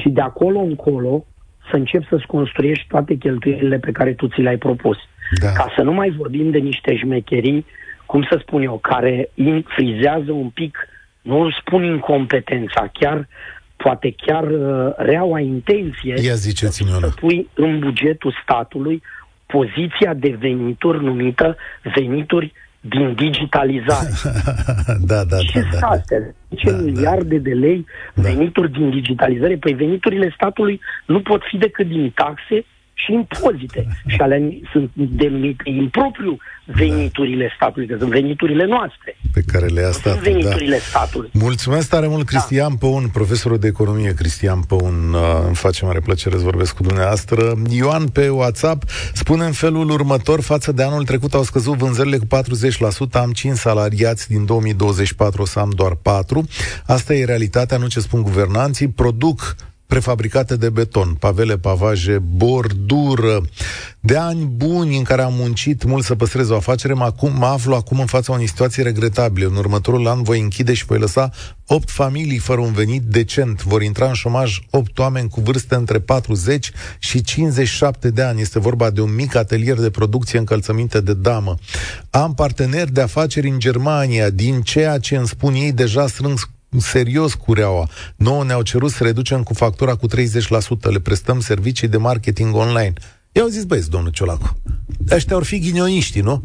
și 0.01 0.09
de 0.09 0.20
acolo 0.20 0.59
încolo 0.59 1.25
să 1.70 1.77
începi 1.77 2.07
să-ți 2.09 2.27
construiești 2.27 2.87
toate 2.88 3.14
cheltuielile 3.14 3.79
pe 3.79 3.92
care 3.92 4.12
tu 4.12 4.29
ți 4.29 4.40
le-ai 4.40 4.57
propus. 4.57 4.96
Da. 5.40 5.53
Ca 5.53 5.72
să 5.77 5.83
nu 5.83 5.92
mai 5.92 6.11
vorbim 6.11 6.51
de 6.51 6.59
niște 6.59 6.96
șmecherii, 6.96 7.66
cum 8.07 8.22
să 8.31 8.38
spun 8.40 8.62
eu, 8.62 8.79
care 8.79 9.31
frizează 9.64 10.33
un 10.33 10.49
pic, 10.49 10.88
nu 11.22 11.51
spun 11.51 11.85
incompetența, 11.85 12.90
chiar 12.92 13.29
poate 13.87 14.14
chiar 14.16 14.44
uh, 14.44 14.92
reaua 14.96 15.40
intenție 15.40 16.14
Ia 16.22 16.35
ziceți 16.35 16.77
să 16.77 17.12
pui 17.20 17.49
în 17.55 17.79
bugetul 17.79 18.37
statului 18.42 19.03
poziția 19.46 20.14
de 20.14 20.37
venituri 20.40 21.05
numită 21.05 21.57
venituri 21.94 22.53
din 22.81 23.14
digitalizare. 23.14 24.09
da, 25.11 25.25
da, 25.25 25.37
Ce 25.37 25.61
da, 25.61 25.79
da. 25.81 25.87
astea? 25.87 26.18
Ce 26.57 26.70
da, 26.70 26.77
miliarde 26.77 27.37
da. 27.37 27.42
de 27.42 27.55
lei 27.55 27.87
da. 28.14 28.22
venituri 28.22 28.72
din 28.72 28.90
digitalizare? 28.90 29.57
Păi 29.57 29.72
veniturile 29.72 30.33
statului 30.35 30.81
nu 31.07 31.20
pot 31.20 31.42
fi 31.51 31.57
decât 31.57 31.87
din 31.87 32.11
taxe 32.14 32.64
și 32.96 33.12
impozite. 33.12 33.87
Și 34.06 34.16
ale 34.20 34.59
sunt 34.72 34.90
denumite 34.94 35.70
impropriu 35.70 36.37
veniturile 36.64 37.52
statului, 37.56 37.87
că 37.88 37.96
sunt 37.98 38.11
veniturile 38.11 38.66
noastre. 38.66 39.16
Pe 39.32 39.40
care 39.52 39.66
le-a 39.66 39.90
stat. 39.90 40.18
veniturile 40.18 40.76
da. 40.76 40.82
statului. 40.82 41.30
Mulțumesc 41.32 41.88
tare 41.88 42.06
mult, 42.06 42.26
Cristian 42.26 42.68
da. 42.68 42.76
Păun, 42.78 43.09
profesorul 43.12 43.59
de 43.59 43.66
economie 43.66 44.14
Cristian 44.14 44.61
Păun. 44.61 45.12
Uh, 45.12 45.20
îmi 45.46 45.54
face 45.54 45.85
mare 45.85 46.00
plăcere 46.00 46.37
să 46.37 46.42
vorbesc 46.42 46.76
cu 46.76 46.82
dumneavoastră. 46.82 47.54
Ioan 47.70 48.06
pe 48.09 48.28
WhatsApp 48.28 48.82
spune 49.12 49.44
în 49.44 49.52
felul 49.52 49.90
următor, 49.90 50.40
față 50.40 50.72
de 50.72 50.82
anul 50.82 51.04
trecut 51.04 51.35
au 51.35 51.42
scăzut 51.42 51.74
vânzările 51.74 52.18
cu 52.18 52.26
40%, 52.26 53.12
am 53.12 53.32
5 53.32 53.56
salariați, 53.56 54.28
din 54.28 54.44
2024 54.44 55.42
o 55.42 55.46
să 55.46 55.59
am 55.59 55.70
doar 55.74 55.94
4. 56.02 56.48
Asta 56.87 57.14
e 57.14 57.24
realitatea, 57.24 57.76
nu 57.76 57.87
ce 57.87 58.00
spun 58.00 58.22
guvernanții. 58.22 58.88
Produc 58.88 59.56
prefabricate 59.87 60.57
de 60.57 60.70
beton, 60.70 61.16
pavele, 61.18 61.59
pavaje, 61.59 62.18
bordură. 62.18 63.40
De 64.01 64.16
ani 64.16 64.44
buni 64.44 64.96
în 64.96 65.03
care 65.03 65.22
am 65.22 65.33
muncit 65.35 65.85
mult 65.85 66.05
să 66.05 66.14
păstrez 66.14 66.49
o 66.49 66.57
afacere, 66.57 66.92
mă, 66.92 67.05
acum, 67.05 67.33
mă 67.38 67.46
aflu 67.46 67.75
acum 67.75 68.01
în 68.01 68.07
fața 68.07 68.33
unei 68.33 68.46
situații 68.46 68.83
regretabile. 68.83 69.46
În 69.46 69.57
următorul 69.57 70.07
an 70.07 70.22
voi 70.22 70.40
închide 70.40 70.75
și 70.75 70.85
voi 70.85 70.99
lăsa 70.99 71.31
8 71.66 71.90
familii 71.90 72.38
fără 72.38 72.61
un 72.61 72.72
venit 72.72 73.03
decent. 73.03 73.64
Vor 73.64 73.83
intra 73.83 74.07
în 74.07 74.12
șomaj 74.12 74.59
8 74.70 74.99
oameni 74.99 75.29
cu 75.29 75.40
vârste 75.40 75.75
între 75.75 76.01
40 76.01 76.70
și 76.99 77.22
57 77.22 78.11
de 78.11 78.22
ani. 78.22 78.40
Este 78.40 78.59
vorba 78.59 78.90
de 78.90 79.01
un 79.01 79.14
mic 79.14 79.35
atelier 79.35 79.81
de 79.81 79.90
producție 79.90 80.38
încălțăminte 80.38 81.01
de 81.01 81.14
damă. 81.14 81.55
Am 82.11 82.35
parteneri 82.35 82.92
de 82.92 83.01
afaceri 83.01 83.49
în 83.49 83.59
Germania. 83.59 84.31
Din 84.31 84.61
ceea 84.61 84.99
ce 84.99 85.16
îmi 85.16 85.29
spun 85.29 85.55
ei, 85.55 85.72
deja 85.72 86.07
strâng 86.07 86.38
serios 86.79 87.35
cureaua. 87.35 87.88
Nouă 88.16 88.44
ne-au 88.44 88.62
cerut 88.62 88.90
să 88.90 89.02
reducem 89.02 89.42
cu 89.42 89.55
factura 89.55 89.94
cu 89.94 90.09
30%, 90.09 90.12
le 90.81 91.00
prestăm 91.00 91.40
servicii 91.40 91.88
de 91.88 91.96
marketing 91.96 92.55
online. 92.55 92.92
I-au 93.33 93.46
zis, 93.46 93.64
băieți, 93.64 93.90
domnul 93.90 94.11
Ciolacu, 94.11 94.61
ăștia 95.11 95.37
ar 95.37 95.42
fi 95.42 95.59
ghinioniștii, 95.59 96.20
nu? 96.20 96.42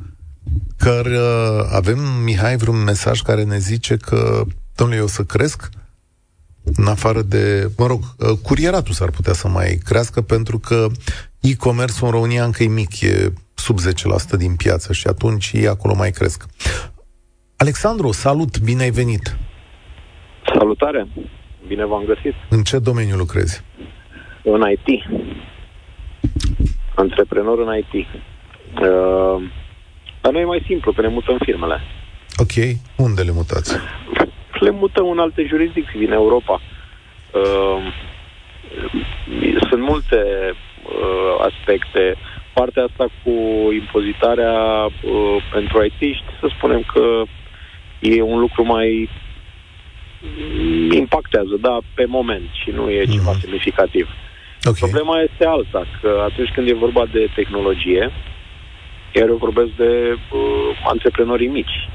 Că 0.77 1.01
uh, 1.05 1.75
avem, 1.75 1.99
Mihai, 2.23 2.57
vreun 2.57 2.83
mesaj 2.83 3.21
care 3.21 3.43
ne 3.43 3.57
zice 3.57 3.97
că, 3.97 4.43
domnule, 4.75 4.99
eu 4.99 5.07
să 5.07 5.23
cresc, 5.23 5.69
în 6.63 6.87
afară 6.87 7.21
de, 7.21 7.71
mă 7.77 7.85
rog, 7.85 8.03
uh, 8.17 8.37
curieratul 8.41 8.93
s-ar 8.93 9.09
putea 9.09 9.33
să 9.33 9.47
mai 9.47 9.79
crească 9.83 10.21
pentru 10.21 10.59
că 10.59 10.87
e-commerce 11.39 12.05
în 12.05 12.11
România 12.11 12.43
încă 12.43 12.63
e 12.63 12.67
mic, 12.67 13.01
e 13.01 13.33
sub 13.53 13.79
10% 14.35 14.37
din 14.37 14.55
piață 14.55 14.93
și 14.93 15.07
atunci 15.07 15.51
ei 15.53 15.67
acolo 15.67 15.95
mai 15.95 16.11
cresc. 16.11 16.45
Alexandru, 17.55 18.11
salut, 18.11 18.59
bine 18.59 18.83
ai 18.83 18.91
venit! 18.91 19.37
Salutare! 20.53 21.07
Bine 21.67 21.85
v-am 21.85 22.03
găsit! 22.05 22.33
În 22.49 22.63
ce 22.63 22.79
domeniu 22.79 23.15
lucrezi? 23.15 23.63
În 24.43 24.61
IT. 24.69 25.03
Antreprenor 26.95 27.59
în 27.59 27.77
IT. 27.77 27.93
Uh, 27.93 29.43
dar 30.21 30.31
noi 30.31 30.41
e 30.41 30.45
mai 30.45 30.63
simplu, 30.65 30.91
că 30.91 31.01
ne 31.01 31.07
mutăm 31.07 31.37
firmele. 31.43 31.81
Ok. 32.37 32.77
Unde 32.95 33.21
le 33.21 33.31
mutați? 33.31 33.75
Le 34.59 34.69
mutăm 34.69 35.09
în 35.09 35.19
alte 35.19 35.45
jurisdicții 35.49 35.99
din 35.99 36.11
Europa. 36.11 36.61
Uh, 37.33 37.93
sunt 39.69 39.81
multe 39.81 40.23
uh, 40.83 41.45
aspecte. 41.49 42.15
Partea 42.53 42.83
asta 42.83 43.07
cu 43.23 43.31
impozitarea 43.73 44.53
uh, 44.85 45.43
pentru 45.53 45.83
IT, 45.83 46.15
să 46.39 46.49
spunem 46.57 46.83
că 46.93 47.23
e 47.99 48.21
un 48.21 48.39
lucru 48.39 48.65
mai 48.65 49.09
impactează, 50.91 51.55
da, 51.61 51.77
pe 51.93 52.05
moment 52.05 52.49
și 52.63 52.69
nu 52.69 52.89
e 52.89 53.03
mm-hmm. 53.03 53.11
ceva 53.11 53.33
semnificativ. 53.41 54.07
Okay. 54.63 54.79
Problema 54.79 55.21
este 55.21 55.45
alta, 55.45 55.85
că 56.01 56.21
atunci 56.29 56.51
când 56.53 56.67
e 56.67 56.73
vorba 56.73 57.05
de 57.11 57.29
tehnologie, 57.35 58.11
iar 59.15 59.27
eu 59.27 59.35
vorbesc 59.35 59.71
de 59.77 59.91
uh, 60.13 60.81
antreprenorii 60.83 61.47
mici, 61.47 61.89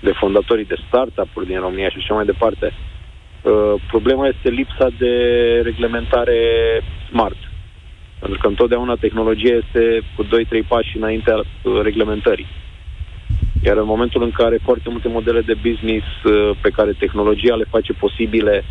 de 0.00 0.12
fondatorii 0.12 0.64
de 0.64 0.76
startup-uri 0.86 1.46
din 1.46 1.60
România 1.60 1.88
și 1.88 1.96
așa 1.98 2.14
mai 2.14 2.24
departe, 2.24 2.72
uh, 2.72 3.74
problema 3.86 4.26
este 4.26 4.48
lipsa 4.50 4.88
de 4.98 5.14
reglementare 5.62 6.38
smart. 7.08 7.36
Pentru 8.18 8.38
că 8.38 8.46
întotdeauna 8.46 8.94
tehnologia 8.94 9.54
este 9.54 10.00
cu 10.16 10.24
2-3 10.24 10.28
pași 10.68 10.96
înaintea 10.96 11.36
uh, 11.36 11.80
reglementării. 11.82 12.46
Iar 13.64 13.76
în 13.76 13.86
momentul 13.86 14.22
în 14.22 14.30
care 14.30 14.58
foarte 14.62 14.88
multe 14.88 15.08
modele 15.08 15.40
de 15.40 15.54
business 15.54 16.06
uh, 16.24 16.56
pe 16.60 16.70
care 16.70 16.92
tehnologia 16.92 17.54
le 17.54 17.64
face 17.70 17.92
posibile 17.92 18.64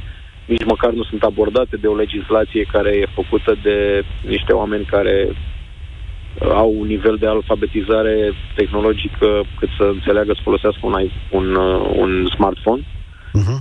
nici 0.45 0.65
măcar 0.65 0.91
nu 0.91 1.03
sunt 1.03 1.23
abordate 1.23 1.75
de 1.77 1.87
o 1.87 1.95
legislație 1.95 2.63
care 2.71 2.89
e 2.89 3.07
făcută 3.13 3.57
de 3.63 4.03
niște 4.27 4.53
oameni 4.53 4.85
care 4.85 5.27
uh, 5.29 6.49
au 6.53 6.73
un 6.79 6.87
nivel 6.87 7.15
de 7.19 7.27
alfabetizare 7.27 8.33
tehnologică 8.55 9.43
cât 9.59 9.69
să 9.77 9.83
înțeleagă 9.83 10.33
să 10.33 10.41
folosească 10.43 10.79
un, 10.83 10.93
un, 11.29 11.55
uh, 11.55 11.91
un 11.95 12.27
smartphone, 12.35 12.81
uh-huh. 12.81 13.59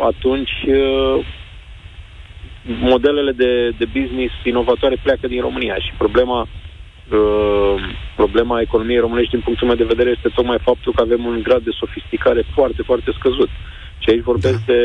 atunci 0.00 0.52
modelele 2.64 3.32
de, 3.32 3.70
de 3.78 3.84
business 3.84 4.34
inovatoare 4.44 4.96
pleacă 5.02 5.26
din 5.26 5.40
România 5.40 5.74
și 5.74 5.92
problema 5.98 6.48
uh, 7.10 7.74
problema 8.16 8.60
economiei 8.60 8.98
românești 8.98 9.30
din 9.30 9.40
punctul 9.40 9.66
meu 9.66 9.76
de 9.76 9.92
vedere 9.92 10.10
este 10.10 10.28
tocmai 10.34 10.58
faptul 10.62 10.92
că 10.92 11.02
avem 11.02 11.24
un 11.24 11.40
grad 11.42 11.62
de 11.62 11.78
sofisticare 11.80 12.42
foarte, 12.54 12.82
foarte 12.82 13.10
scăzut. 13.18 13.48
Și 13.98 14.10
aici 14.10 14.30
vorbesc 14.32 14.60
da. 14.64 14.72
de 14.72 14.80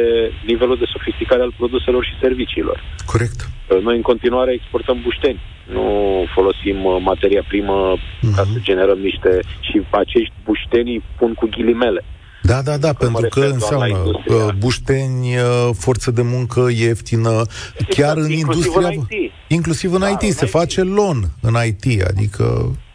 nivelul 0.46 0.78
de 0.78 0.92
sofisticare 0.96 1.42
al 1.42 1.54
produselor 1.58 2.06
și 2.06 2.20
serviciilor. 2.22 2.84
Corect. 3.06 3.40
Uh, 3.42 3.82
noi 3.82 3.96
în 3.96 4.02
continuare 4.02 4.52
exportăm 4.54 4.98
bușteni. 5.02 5.40
Nu 5.76 5.86
folosim 6.34 6.86
uh, 6.86 6.98
materia 7.02 7.44
primă 7.48 7.96
uh-huh. 7.98 8.36
ca 8.36 8.44
să 8.44 8.58
generăm 8.62 8.98
niște... 8.98 9.40
Și 9.60 9.82
acești 9.90 10.34
bușteni 10.44 11.04
pun 11.18 11.34
cu 11.34 11.48
ghilimele. 11.50 12.04
Da, 12.52 12.62
da, 12.70 12.78
da, 12.78 12.94
pentru 12.94 13.28
că 13.30 13.40
înseamnă 13.40 13.98
uh, 13.98 14.54
bușteni, 14.58 15.28
uh, 15.36 15.70
forță 15.86 16.12
de 16.12 16.22
muncă 16.22 16.62
ieftină, 16.86 17.30
exact, 17.30 17.94
chiar 17.96 18.18
în 18.18 18.32
industria... 18.32 18.88
În 18.88 18.94
IT. 18.94 19.32
Inclusiv 19.48 19.94
în 19.94 20.00
da, 20.00 20.10
IT, 20.10 20.22
în 20.22 20.32
se 20.32 20.46
IT. 20.46 20.52
face 20.52 20.82
loan 20.82 21.20
în 21.42 21.54
IT, 21.70 21.86
adică... 22.12 22.46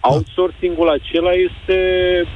Outsourcing-ul 0.00 0.88
acela 0.88 1.32
este 1.48 1.78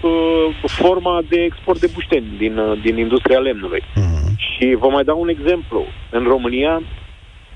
uh, 0.03 0.71
forma 0.81 1.23
de 1.29 1.39
export 1.41 1.81
de 1.81 1.91
bușteni 1.95 2.29
din, 2.39 2.59
uh, 2.59 2.81
din 2.83 2.99
industria 2.99 3.39
lemnului. 3.39 3.83
Uh-huh. 3.83 4.29
Și 4.37 4.77
vă 4.79 4.89
mai 4.89 5.05
dau 5.05 5.21
un 5.21 5.29
exemplu. 5.29 5.85
În 6.11 6.25
România, 6.25 6.83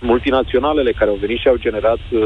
multinaționalele 0.01 0.93
care 0.93 1.11
au 1.11 1.17
venit 1.21 1.39
și 1.39 1.49
au 1.49 1.57
generat, 1.57 2.03
uh, 2.11 2.21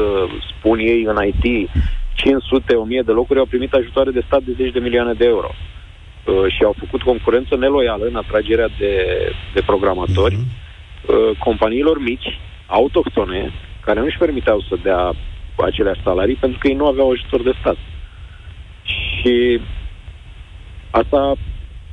spun 0.51 0.79
ei, 0.79 1.03
în 1.11 1.17
IT, 1.31 1.69
500-1000 2.15 3.05
de 3.05 3.11
locuri, 3.11 3.39
au 3.39 3.45
primit 3.45 3.73
ajutoare 3.73 4.11
de 4.11 4.23
stat 4.25 4.41
de 4.43 4.53
10 4.55 4.69
de 4.69 4.79
milioane 4.79 5.13
de 5.13 5.25
euro. 5.25 5.49
Uh, 6.27 6.53
și 6.53 6.63
au 6.63 6.75
făcut 6.79 7.01
concurență 7.01 7.55
neloială 7.55 8.05
în 8.05 8.15
atragerea 8.15 8.69
de, 8.77 8.93
de 9.53 9.61
programatori 9.61 10.35
uh-huh. 10.35 11.09
uh, 11.09 11.37
companiilor 11.39 12.01
mici, 12.01 12.39
autohtone, 12.65 13.53
care 13.85 13.99
nu-și 13.99 14.17
permiteau 14.17 14.61
să 14.69 14.75
dea 14.83 15.13
aceleași 15.55 16.01
salarii 16.03 16.35
pentru 16.35 16.57
că 16.59 16.67
ei 16.67 16.73
nu 16.73 16.87
aveau 16.87 17.11
ajutor 17.11 17.43
de 17.43 17.53
stat. 17.59 17.77
Și 18.83 19.61
asta 20.89 21.35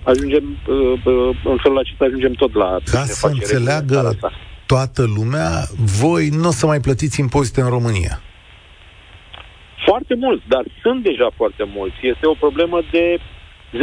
ajungem, 0.02 0.44
uh, 0.68 0.92
uh, 1.04 1.36
în 1.44 1.58
felul 1.62 1.78
acesta 1.78 2.04
ajungem 2.04 2.32
tot 2.32 2.54
la... 2.54 2.78
Ca 2.84 3.02
să 3.04 3.26
înțeleagă 3.26 4.18
toată 4.66 5.04
lumea, 5.16 5.50
voi 6.00 6.28
nu 6.28 6.48
o 6.48 6.50
să 6.50 6.66
mai 6.66 6.80
plătiți 6.80 7.20
impozite 7.20 7.60
în 7.60 7.68
România. 7.68 8.20
Foarte 9.86 10.14
mult, 10.14 10.42
dar 10.48 10.64
sunt 10.82 11.02
deja 11.02 11.28
foarte 11.36 11.64
mulți. 11.74 11.96
Este 12.02 12.26
o 12.26 12.34
problemă 12.34 12.80
de 12.90 13.18
10-15 13.74 13.78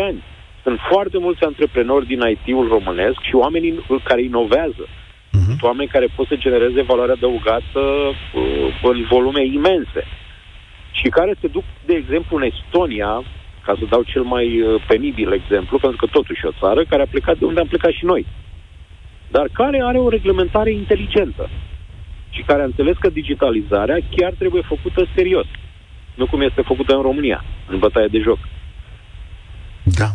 ani. 0.00 0.22
Sunt 0.62 0.78
foarte 0.90 1.18
mulți 1.18 1.44
antreprenori 1.44 2.06
din 2.06 2.20
IT-ul 2.34 2.68
românesc 2.68 3.20
și 3.22 3.34
oameni 3.34 3.84
care 4.02 4.22
inovează. 4.22 4.84
Uh-huh. 4.86 5.60
Oameni 5.60 5.88
care 5.88 6.06
pot 6.16 6.26
să 6.26 6.36
genereze 6.36 6.82
valoare 6.82 7.12
adăugată 7.12 7.80
uh, 7.80 8.74
în 8.82 9.04
volume 9.10 9.44
imense. 9.44 10.02
Și 10.92 11.08
care 11.08 11.34
se 11.40 11.46
duc, 11.46 11.64
de 11.86 11.94
exemplu, 11.94 12.36
în 12.36 12.42
Estonia, 12.42 13.22
ca 13.64 13.74
să 13.78 13.84
dau 13.88 14.02
cel 14.02 14.22
mai 14.22 14.60
uh, 14.60 14.82
penibil 14.86 15.32
exemplu, 15.32 15.78
pentru 15.78 15.98
că 15.98 16.06
totuși 16.06 16.40
e 16.44 16.48
o 16.48 16.58
țară 16.60 16.84
care 16.84 17.02
a 17.02 17.12
plecat 17.14 17.38
de 17.38 17.44
unde 17.44 17.60
am 17.60 17.66
plecat 17.66 17.92
și 17.92 18.04
noi, 18.04 18.26
dar 19.30 19.46
care 19.52 19.82
are 19.82 19.98
o 19.98 20.08
reglementare 20.08 20.72
inteligentă 20.72 21.48
și 22.30 22.42
care 22.42 22.62
a 22.62 22.64
înțeles 22.64 22.96
că 23.00 23.08
digitalizarea 23.08 23.98
chiar 24.16 24.32
trebuie 24.32 24.62
făcută 24.62 25.06
serios, 25.14 25.46
nu 26.14 26.26
cum 26.26 26.40
este 26.40 26.62
făcută 26.62 26.94
în 26.94 27.02
România, 27.02 27.44
în 27.68 27.78
bătaie 27.78 28.06
de 28.06 28.18
joc. 28.18 28.38
Da, 29.84 30.08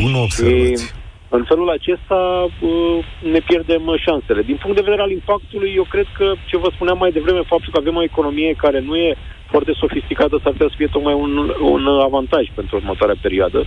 bună 0.00 0.16
observație. 0.16 0.76
Și 0.76 1.00
în 1.38 1.44
felul 1.44 1.68
acesta 1.70 2.48
uh, 2.60 2.98
ne 3.32 3.40
pierdem 3.48 3.82
șansele. 4.06 4.42
Din 4.42 4.58
punct 4.62 4.76
de 4.76 4.82
vedere 4.88 5.02
al 5.02 5.10
impactului, 5.10 5.72
eu 5.76 5.86
cred 5.94 6.06
că 6.18 6.32
ce 6.46 6.56
vă 6.56 6.68
spuneam 6.74 6.98
mai 6.98 7.12
devreme, 7.12 7.50
faptul 7.52 7.72
că 7.72 7.78
avem 7.80 7.96
o 7.96 8.02
economie 8.02 8.62
care 8.64 8.80
nu 8.80 8.96
e 8.96 9.16
foarte 9.50 9.72
sofisticată, 9.72 10.40
s-ar 10.42 10.52
putea 10.52 10.68
să 10.70 10.74
fie 10.76 10.86
tocmai 10.86 11.14
un, 11.14 11.32
un 11.74 11.86
avantaj 12.08 12.44
pentru 12.54 12.76
următoarea 12.76 13.22
perioadă. 13.22 13.58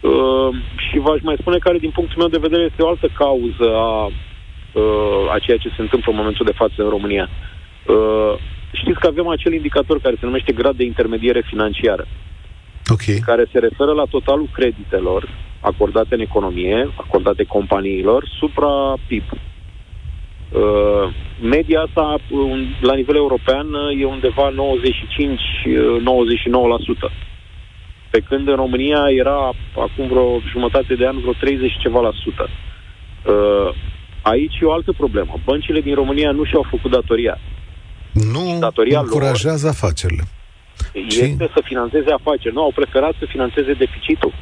Uh, 0.00 0.48
și 0.86 0.98
v-aș 0.98 1.20
mai 1.22 1.36
spune 1.40 1.58
care, 1.58 1.78
din 1.78 1.90
punctul 1.90 2.18
meu 2.18 2.28
de 2.28 2.44
vedere, 2.46 2.62
este 2.62 2.82
o 2.82 2.88
altă 2.88 3.08
cauză 3.14 3.68
a, 3.74 4.06
uh, 4.06 5.34
a 5.34 5.38
ceea 5.38 5.56
ce 5.56 5.68
se 5.76 5.82
întâmplă 5.82 6.10
în 6.10 6.18
momentul 6.18 6.46
de 6.46 6.58
față 6.62 6.78
în 6.82 6.88
România. 6.88 7.28
Uh, 7.86 8.34
știți 8.72 9.00
că 9.00 9.06
avem 9.06 9.28
acel 9.28 9.52
indicator 9.52 10.00
care 10.00 10.16
se 10.18 10.26
numește 10.26 10.52
grad 10.52 10.76
de 10.76 10.84
intermediere 10.84 11.42
financiară 11.46 12.06
okay. 12.90 13.18
care 13.24 13.44
se 13.52 13.58
referă 13.58 13.92
la 13.92 14.04
totalul 14.04 14.48
creditelor 14.52 15.28
acordate 15.60 16.14
în 16.14 16.20
economie, 16.20 16.90
acordate 16.96 17.44
companiilor, 17.44 18.28
supra 18.38 18.94
PIB. 19.06 19.22
Uh, 19.32 21.14
media 21.42 21.80
asta 21.80 22.16
uh, 22.30 22.68
la 22.80 22.94
nivel 22.94 23.16
european 23.16 23.66
uh, 23.72 24.00
e 24.00 24.04
undeva 24.04 24.50
95-99%. 24.50 24.54
Pe 28.10 28.20
când 28.28 28.48
în 28.48 28.54
România 28.54 29.00
era 29.18 29.52
acum 29.76 30.08
vreo 30.08 30.40
jumătate 30.50 30.94
de 30.94 31.06
an 31.06 31.20
vreo 31.20 31.32
30 31.32 31.78
ceva 31.80 32.00
la 32.00 32.10
sută. 32.22 32.48
Aici 34.22 34.58
e 34.60 34.64
o 34.64 34.72
altă 34.72 34.92
problemă. 34.92 35.34
Băncile 35.44 35.80
din 35.80 35.94
România 35.94 36.30
nu 36.30 36.44
și-au 36.44 36.66
făcut 36.70 36.90
datoria. 36.90 37.38
Nu 38.12 38.56
datoria 38.60 39.00
încurajează 39.00 39.64
lor, 39.64 39.74
afacerile 39.74 40.22
este 40.92 41.44
și... 41.46 41.52
să 41.54 41.60
financeze 41.64 42.10
afaceri. 42.10 42.54
Nu, 42.54 42.62
au 42.62 42.72
preferat 42.74 43.14
să 43.18 43.24
financeze 43.28 43.72
deficitul. 43.72 44.32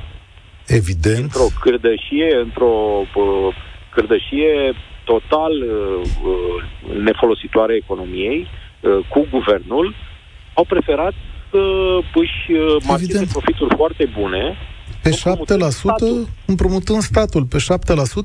Evident. 0.67 1.23
Într-o 1.23 1.49
cârdășie, 1.61 2.29
într-o 2.43 2.75
uh, 3.15 3.55
cârdășie 3.95 4.75
total 5.05 5.53
uh, 5.53 6.01
uh, 6.31 6.99
nefolositoare 7.03 7.75
economiei, 7.75 8.41
uh, 8.47 8.99
cu 9.09 9.27
guvernul, 9.31 9.95
au 10.55 10.65
preferat 10.65 11.15
să 11.51 11.61
își 12.15 12.53
uh, 12.53 12.77
marcheze 12.87 13.27
profituri 13.33 13.77
foarte 13.77 14.11
bune 14.19 14.57
pe 15.03 15.11
7% 15.11 15.69
statul. 15.69 16.29
împrumutând 16.47 17.03
statul, 17.03 17.45
pe 17.45 17.59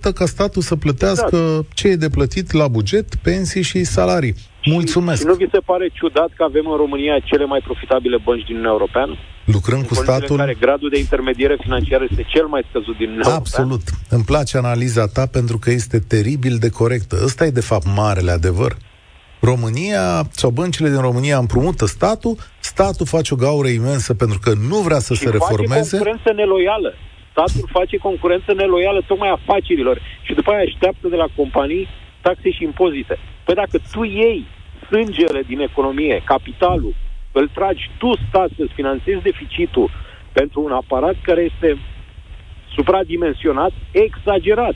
7% 0.10 0.14
ca 0.14 0.26
statul 0.26 0.62
să 0.62 0.76
plătească 0.76 1.36
exact. 1.36 1.74
ce 1.74 1.88
e 1.88 1.96
de 1.96 2.10
plătit 2.10 2.52
la 2.52 2.68
buget, 2.68 3.16
pensii 3.16 3.62
și 3.62 3.84
salarii. 3.84 4.36
Mulțumesc! 4.66 5.18
Și, 5.18 5.24
și 5.24 5.32
nu 5.32 5.34
vi 5.34 5.48
se 5.52 5.60
pare 5.66 5.90
ciudat 5.94 6.30
că 6.38 6.44
avem 6.44 6.66
în 6.72 6.78
România 6.78 7.20
cele 7.20 7.46
mai 7.46 7.62
profitabile 7.64 8.18
bănci 8.24 8.46
din 8.46 8.56
Uniunea 8.56 8.72
Europeană? 8.72 9.14
Lucrăm 9.46 9.80
în 9.80 9.86
cu 9.86 9.94
statul... 9.94 10.28
În 10.30 10.38
care 10.38 10.58
gradul 10.60 10.90
de 10.90 11.00
intermediere 11.00 11.58
financiară 11.62 12.06
este 12.10 12.26
cel 12.28 12.46
mai 12.46 12.64
scăzut 12.70 12.98
din 12.98 13.08
Uniunea 13.08 13.34
Absolut. 13.34 13.70
Europeană? 13.70 14.16
Îmi 14.16 14.24
place 14.24 14.58
analiza 14.58 15.06
ta 15.08 15.26
pentru 15.26 15.58
că 15.58 15.70
este 15.72 16.00
teribil 16.00 16.56
de 16.58 16.70
corectă. 16.70 17.16
Ăsta 17.24 17.46
e 17.46 17.50
de 17.50 17.68
fapt 17.72 17.86
marele 17.96 18.32
adevăr. 18.32 18.72
România 19.40 20.06
sau 20.32 20.50
băncile 20.50 20.90
din 20.90 21.02
România 21.02 21.38
împrumută 21.38 21.86
statul, 21.86 22.36
statul 22.60 23.06
face 23.06 23.34
o 23.34 23.38
gaură 23.38 23.68
imensă 23.68 24.14
pentru 24.14 24.40
că 24.44 24.52
nu 24.70 24.78
vrea 24.78 25.00
să 25.00 25.14
și 25.14 25.20
se 25.20 25.30
reformeze. 25.30 25.98
face 25.98 25.98
concurență 25.98 26.32
neloială. 26.36 26.94
Statul 27.32 27.70
face 27.72 27.98
concurență 27.98 28.54
neloială 28.54 29.02
tocmai 29.08 29.30
afacerilor 29.30 30.02
și 30.26 30.34
după 30.34 30.52
aia 30.52 30.64
așteaptă 30.68 31.08
de 31.08 31.16
la 31.16 31.28
companii 31.36 31.88
taxe 32.22 32.52
și 32.52 32.64
impozite. 32.64 33.20
Păi 33.46 33.56
dacă 33.56 33.78
tu 33.92 34.04
iei 34.04 34.46
sângele 34.90 35.42
din 35.48 35.60
economie, 35.60 36.22
capitalul, 36.26 36.96
îl 37.32 37.48
tragi 37.54 37.92
tu, 37.98 38.10
stat, 38.28 38.50
să-ți 38.58 38.74
finanțezi 38.74 39.22
deficitul 39.22 39.92
pentru 40.32 40.64
un 40.64 40.72
aparat 40.72 41.16
care 41.22 41.42
este 41.54 41.78
supradimensionat, 42.76 43.72
exagerat. 43.92 44.76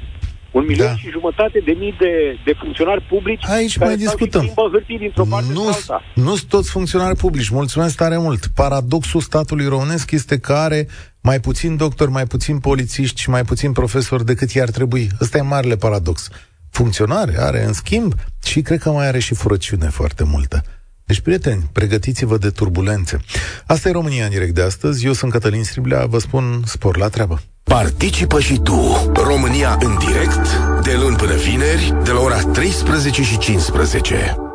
Un 0.51 0.65
milion 0.68 0.88
da. 0.88 0.95
și 0.95 1.09
jumătate 1.09 1.61
de 1.65 1.72
mii 1.80 1.95
de, 1.99 2.39
de 2.45 2.53
funcționari 2.61 3.01
publici 3.01 3.47
Aici 3.47 3.78
care 3.78 3.89
mai 3.89 3.97
discutăm. 3.97 4.53
hârtii 4.72 4.97
dintr-o 4.97 5.26
parte 5.30 5.53
nu, 5.53 5.68
alta. 5.68 6.03
Nu 6.13 6.36
sunt 6.36 6.49
toți 6.49 6.72
funcționari 6.72 7.18
publici. 7.18 7.49
Mulțumesc 7.49 7.97
tare 7.97 8.18
mult. 8.18 8.45
Paradoxul 8.55 9.22
statului 9.22 9.68
românesc 9.68 10.11
este 10.11 10.39
că 10.39 10.53
are 10.53 10.88
mai 11.22 11.39
puțin 11.39 11.76
doctori, 11.76 12.11
mai 12.11 12.26
puțin 12.26 12.59
polițiști 12.59 13.22
și 13.22 13.30
mai 13.30 13.43
puțin 13.43 13.72
profesori 13.72 14.26
decât 14.26 14.51
i-ar 14.51 14.70
trebui. 14.70 15.07
Ăsta 15.22 15.38
e 15.38 15.41
marele 15.41 15.76
paradox 15.76 16.30
funcționare, 16.78 17.36
are 17.39 17.63
în 17.63 17.73
schimb 17.73 18.13
și 18.43 18.61
cred 18.61 18.80
că 18.80 18.89
mai 18.91 19.07
are 19.07 19.19
și 19.19 19.34
furăciune 19.34 19.89
foarte 19.89 20.23
multă. 20.23 20.63
Deci, 21.05 21.19
prieteni, 21.19 21.69
pregătiți-vă 21.71 22.38
de 22.38 22.49
turbulențe. 22.49 23.19
Asta 23.65 23.89
e 23.89 23.91
România 23.91 24.23
în 24.23 24.30
direct 24.30 24.53
de 24.53 24.61
astăzi. 24.61 25.05
Eu 25.05 25.13
sunt 25.13 25.32
Cătălin 25.32 25.63
Striblea, 25.63 26.05
vă 26.05 26.19
spun 26.19 26.61
spor 26.65 26.97
la 26.97 27.07
treabă. 27.07 27.41
Participă 27.63 28.39
și 28.39 28.59
tu, 28.63 29.11
România 29.13 29.78
în 29.82 29.97
direct, 29.97 30.47
de 30.84 30.95
luni 31.01 31.15
până 31.15 31.36
vineri, 31.36 31.93
de 32.03 32.11
la 32.11 32.19
ora 32.19 32.39
13 32.39 33.23
și 33.23 33.38
15. 33.38 34.47